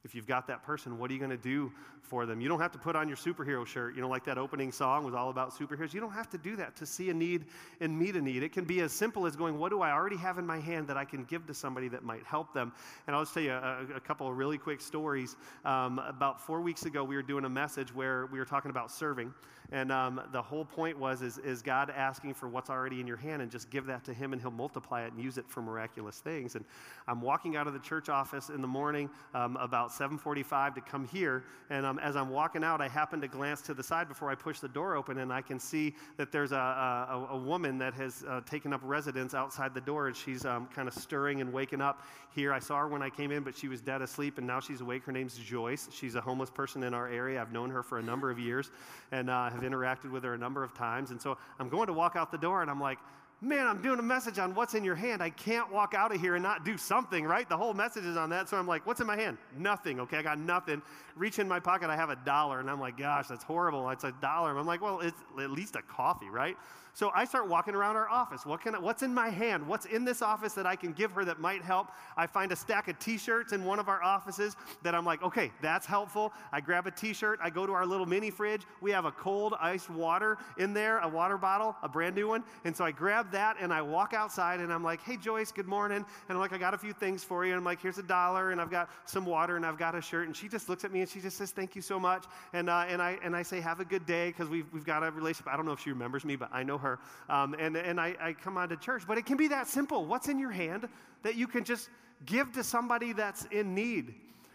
[0.05, 1.73] If you've got that person, what are you going to do
[2.03, 2.41] for them?
[2.41, 5.05] You don't have to put on your superhero shirt, you know, like that opening song
[5.05, 5.93] was all about superheroes.
[5.93, 7.47] You don't have to do that to see a need
[7.81, 8.43] and meet a need.
[8.43, 10.87] It can be as simple as going, What do I already have in my hand
[10.89, 12.73] that I can give to somebody that might help them?
[13.07, 15.37] And I'll just tell you a, a couple of really quick stories.
[15.65, 18.91] Um, about four weeks ago, we were doing a message where we were talking about
[18.91, 19.35] serving.
[19.71, 23.19] And um, the whole point was is, is God asking for what's already in your
[23.19, 25.61] hand and just give that to Him and He'll multiply it and use it for
[25.61, 26.55] miraculous things.
[26.55, 26.65] And
[27.07, 31.07] I'm walking out of the church office in the morning um, about 7:45 to come
[31.07, 34.31] here, and um, as I'm walking out, I happen to glance to the side before
[34.31, 37.79] I push the door open, and I can see that there's a, a, a woman
[37.79, 41.41] that has uh, taken up residence outside the door, and she's um, kind of stirring
[41.41, 42.53] and waking up here.
[42.53, 44.81] I saw her when I came in, but she was dead asleep, and now she's
[44.81, 45.05] awake.
[45.05, 45.89] Her name's Joyce.
[45.93, 47.41] She's a homeless person in our area.
[47.41, 48.71] I've known her for a number of years,
[49.13, 51.11] and uh, have interacted with her a number of times.
[51.11, 52.99] And so I'm going to walk out the door, and I'm like,
[53.41, 55.23] man, I'm doing a message on what's in your hand.
[55.23, 57.49] I can't walk out of here and not do something, right?
[57.49, 58.49] The whole message is on that.
[58.49, 59.39] So I'm like, what's in my hand?
[59.57, 60.19] Nothing, okay?
[60.19, 60.83] I got nothing.
[61.15, 62.59] Reach in my pocket, I have a dollar.
[62.59, 63.89] And I'm like, gosh, that's horrible.
[63.91, 64.51] It's a dollar.
[64.51, 66.57] And I'm like, well, it's at least a coffee, right?
[66.99, 68.45] So I start walking around our office.
[68.45, 69.65] What can I, what's in my hand?
[69.65, 71.93] What's in this office that I can give her that might help?
[72.17, 75.53] I find a stack of t-shirts in one of our offices that I'm like, okay,
[75.63, 76.33] that's helpful.
[76.51, 77.39] I grab a t-shirt.
[77.41, 78.63] I go to our little mini fridge.
[78.81, 82.43] We have a cold iced water in there, a water bottle, a brand new one.
[82.65, 85.67] And so I grab that and I walk outside and I'm like, hey, Joyce, good
[85.67, 85.99] morning.
[85.99, 87.53] And I'm like, I got a few things for you.
[87.53, 90.01] And I'm like, here's a dollar and I've got some water and I've got a
[90.01, 90.27] shirt.
[90.27, 92.25] And she just looks at me and she just says, thank you so much.
[92.53, 95.03] And, uh, and, I, and I say, have a good day because we've, we've got
[95.03, 95.53] a relationship.
[95.53, 96.99] I don't know if she remembers me, but I know her.
[97.29, 99.05] Um, and and I, I come on to church.
[99.07, 100.05] But it can be that simple.
[100.05, 100.89] What's in your hand
[101.23, 101.89] that you can just
[102.27, 104.15] give to somebody that's in need?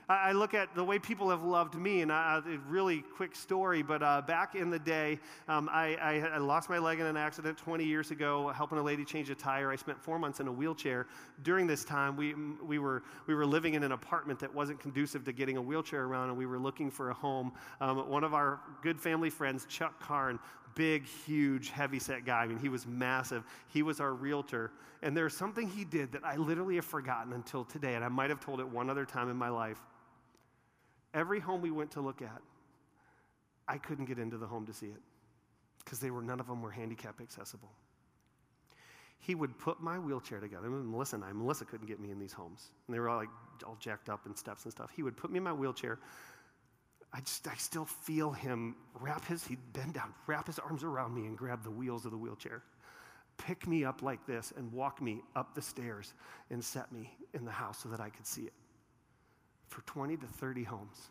[0.09, 4.03] I look at the way people have loved me, and a really quick story, but
[4.03, 7.57] uh, back in the day, um, I, I, I, lost my leg in an accident
[7.57, 9.71] 20 years ago, helping a lady change a tire.
[9.71, 11.07] I spent four months in a wheelchair.
[11.43, 15.23] During this time, we, we, were, we were living in an apartment that wasn't conducive
[15.23, 17.53] to getting a wheelchair around, and we were looking for a home.
[17.79, 20.37] Um, one of our good family friends, Chuck Karn,
[20.75, 22.43] big, huge, heavy-set guy.
[22.43, 23.43] I mean, he was massive.
[23.67, 24.71] He was our realtor.
[25.01, 28.29] And there's something he did that I literally have forgotten until today, and I might
[28.29, 29.79] have told it one other time in my life.
[31.13, 32.41] Every home we went to look at,
[33.67, 35.01] I couldn't get into the home to see it
[35.83, 37.69] because they were none of them were handicap accessible.
[39.23, 40.69] he would put my wheelchair together.
[40.69, 42.71] Melissa and I, Melissa couldn't get me in these homes.
[42.87, 43.29] And they were all like
[43.65, 44.91] all jacked up and steps and stuff.
[44.93, 45.99] He would put me in my wheelchair.
[47.13, 51.13] I just, I still feel him wrap his, he'd bend down, wrap his arms around
[51.13, 52.63] me and grab the wheels of the wheelchair,
[53.37, 56.13] pick me up like this and walk me up the stairs
[56.49, 58.53] and set me in the house so that I could see it.
[59.67, 61.09] For 20 to 30 homes,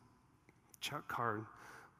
[0.80, 1.46] Chuck Carn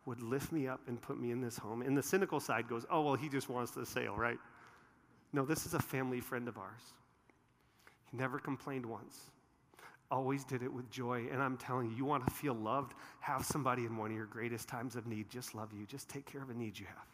[0.04, 1.82] would lift me up and put me in this home.
[1.82, 4.38] And the cynical side goes, oh, well, he just wants the sale, right?
[5.32, 6.82] No, this is a family friend of ours.
[8.10, 9.30] He never complained once,
[10.12, 11.26] always did it with joy.
[11.32, 12.92] And I'm telling you, you want to feel loved?
[13.20, 16.26] Have somebody in one of your greatest times of need just love you, just take
[16.30, 17.06] care of a need you have.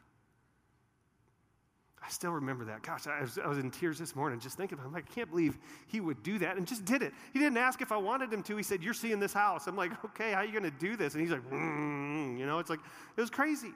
[2.04, 2.82] I still remember that.
[2.82, 4.88] Gosh, I was, I was, in tears this morning just thinking about it.
[4.88, 7.12] I'm like, I can't believe he would do that and just did it.
[7.32, 8.56] He didn't ask if I wanted him to.
[8.56, 9.66] He said, You're seeing this house.
[9.66, 11.14] I'm like, Okay, how are you going to do this?
[11.14, 12.80] And he's like, mm, You know, it's like,
[13.16, 13.72] it was crazy.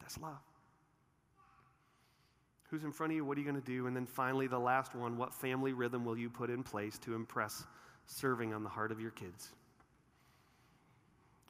[0.00, 0.38] That's love.
[2.68, 3.24] Who's in front of you?
[3.24, 3.86] What are you going to do?
[3.86, 7.14] And then finally, the last one what family rhythm will you put in place to
[7.14, 7.64] impress
[8.06, 9.50] serving on the heart of your kids?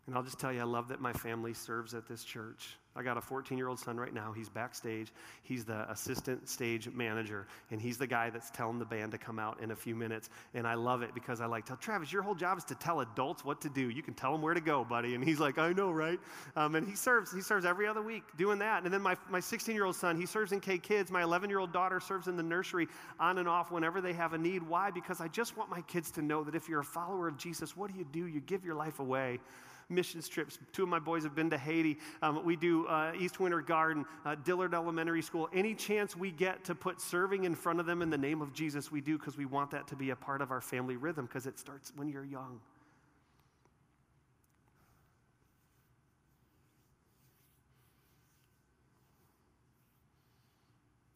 [0.06, 2.76] And I'll just tell you, I love that my family serves at this church.
[2.94, 4.32] I got a 14 year old son right now.
[4.32, 5.12] He's backstage.
[5.42, 9.38] He's the assistant stage manager, and he's the guy that's telling the band to come
[9.38, 10.30] out in a few minutes.
[10.54, 12.74] And I love it because I like to tell Travis, your whole job is to
[12.76, 13.90] tell adults what to do.
[13.90, 15.14] You can tell them where to go, buddy.
[15.14, 16.18] And he's like, I know, right?
[16.54, 17.32] Um, and he serves.
[17.32, 18.84] He serves every other week doing that.
[18.84, 21.10] And then my my 16 year old son, he serves in K Kids.
[21.10, 22.86] My 11 year old daughter serves in the nursery
[23.18, 24.62] on and off whenever they have a need.
[24.62, 24.90] Why?
[24.90, 27.76] Because I just want my kids to know that if you're a follower of Jesus,
[27.76, 28.26] what do you do?
[28.26, 29.40] You give your life away
[29.88, 30.58] missions trips.
[30.72, 31.98] Two of my boys have been to Haiti.
[32.22, 35.48] Um, we do uh, East Winter Garden, uh, Dillard Elementary School.
[35.54, 38.52] Any chance we get to put serving in front of them in the name of
[38.52, 41.26] Jesus, we do because we want that to be a part of our family rhythm
[41.26, 42.60] because it starts when you're young.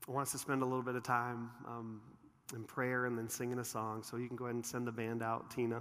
[0.09, 2.01] I want us to spend a little bit of time um,
[2.53, 4.03] in prayer and then singing a song.
[4.03, 5.81] So you can go ahead and send the band out, Tina.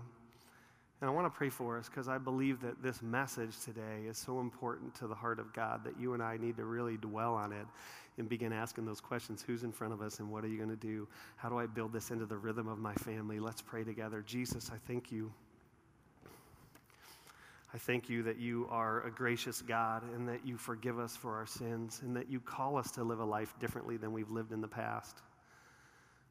[1.01, 4.17] And I want to pray for us because I believe that this message today is
[4.17, 7.35] so important to the heart of God that you and I need to really dwell
[7.35, 7.65] on it
[8.17, 10.69] and begin asking those questions Who's in front of us and what are you going
[10.69, 11.07] to do?
[11.37, 13.39] How do I build this into the rhythm of my family?
[13.39, 14.21] Let's pray together.
[14.25, 15.31] Jesus, I thank you.
[17.73, 21.35] I thank you that you are a gracious God and that you forgive us for
[21.35, 24.51] our sins and that you call us to live a life differently than we've lived
[24.51, 25.21] in the past.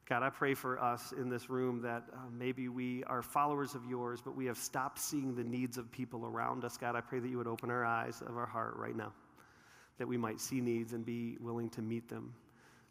[0.09, 3.85] God, I pray for us in this room that uh, maybe we are followers of
[3.85, 6.77] yours, but we have stopped seeing the needs of people around us.
[6.77, 9.13] God, I pray that you would open our eyes of our heart right now,
[9.99, 12.33] that we might see needs and be willing to meet them.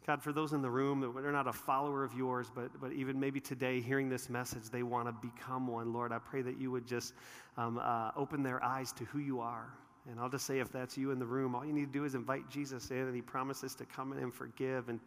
[0.07, 2.93] God, for those in the room that are not a follower of yours, but, but
[2.93, 6.57] even maybe today hearing this message, they want to become one, Lord, I pray that
[6.57, 7.13] you would just
[7.57, 9.67] um, uh, open their eyes to who you are
[10.09, 12.05] and I'll just say, if that's you in the room, all you need to do
[12.05, 14.99] is invite Jesus in, and He promises to come in and forgive and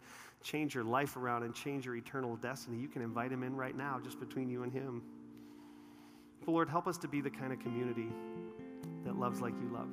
[0.43, 2.79] change your life around and change your eternal destiny.
[2.79, 5.03] You can invite Him in right now, just between you and Him.
[6.45, 8.09] But Lord, help us to be the kind of community
[9.05, 9.89] that loves like you love.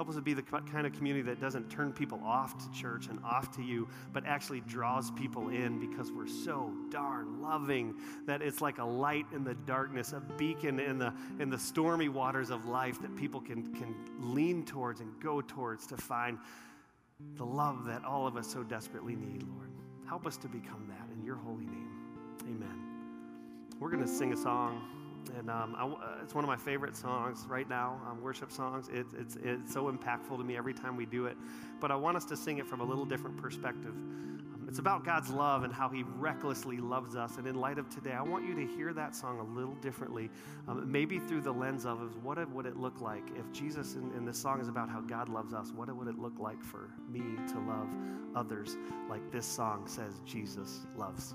[0.00, 3.08] Help us to be the kind of community that doesn't turn people off to church
[3.08, 7.94] and off to you, but actually draws people in because we're so darn loving
[8.24, 12.08] that it's like a light in the darkness, a beacon in the, in the stormy
[12.08, 16.38] waters of life that people can, can lean towards and go towards to find
[17.36, 19.68] the love that all of us so desperately need, Lord.
[20.08, 21.90] Help us to become that in your holy name.
[22.44, 22.80] Amen.
[23.78, 24.99] We're going to sing a song.
[25.38, 28.88] And um, I, uh, it's one of my favorite songs right now, um, worship songs.
[28.88, 31.36] It, it's, it's so impactful to me every time we do it.
[31.80, 33.92] But I want us to sing it from a little different perspective.
[33.92, 37.36] Um, it's about God's love and how He recklessly loves us.
[37.36, 40.30] And in light of today, I want you to hear that song a little differently,
[40.68, 44.24] um, maybe through the lens of what would it look like if Jesus, in, in
[44.24, 47.22] this song is about how God loves us, what would it look like for me
[47.48, 47.88] to love
[48.34, 48.76] others
[49.08, 51.34] like this song says Jesus loves?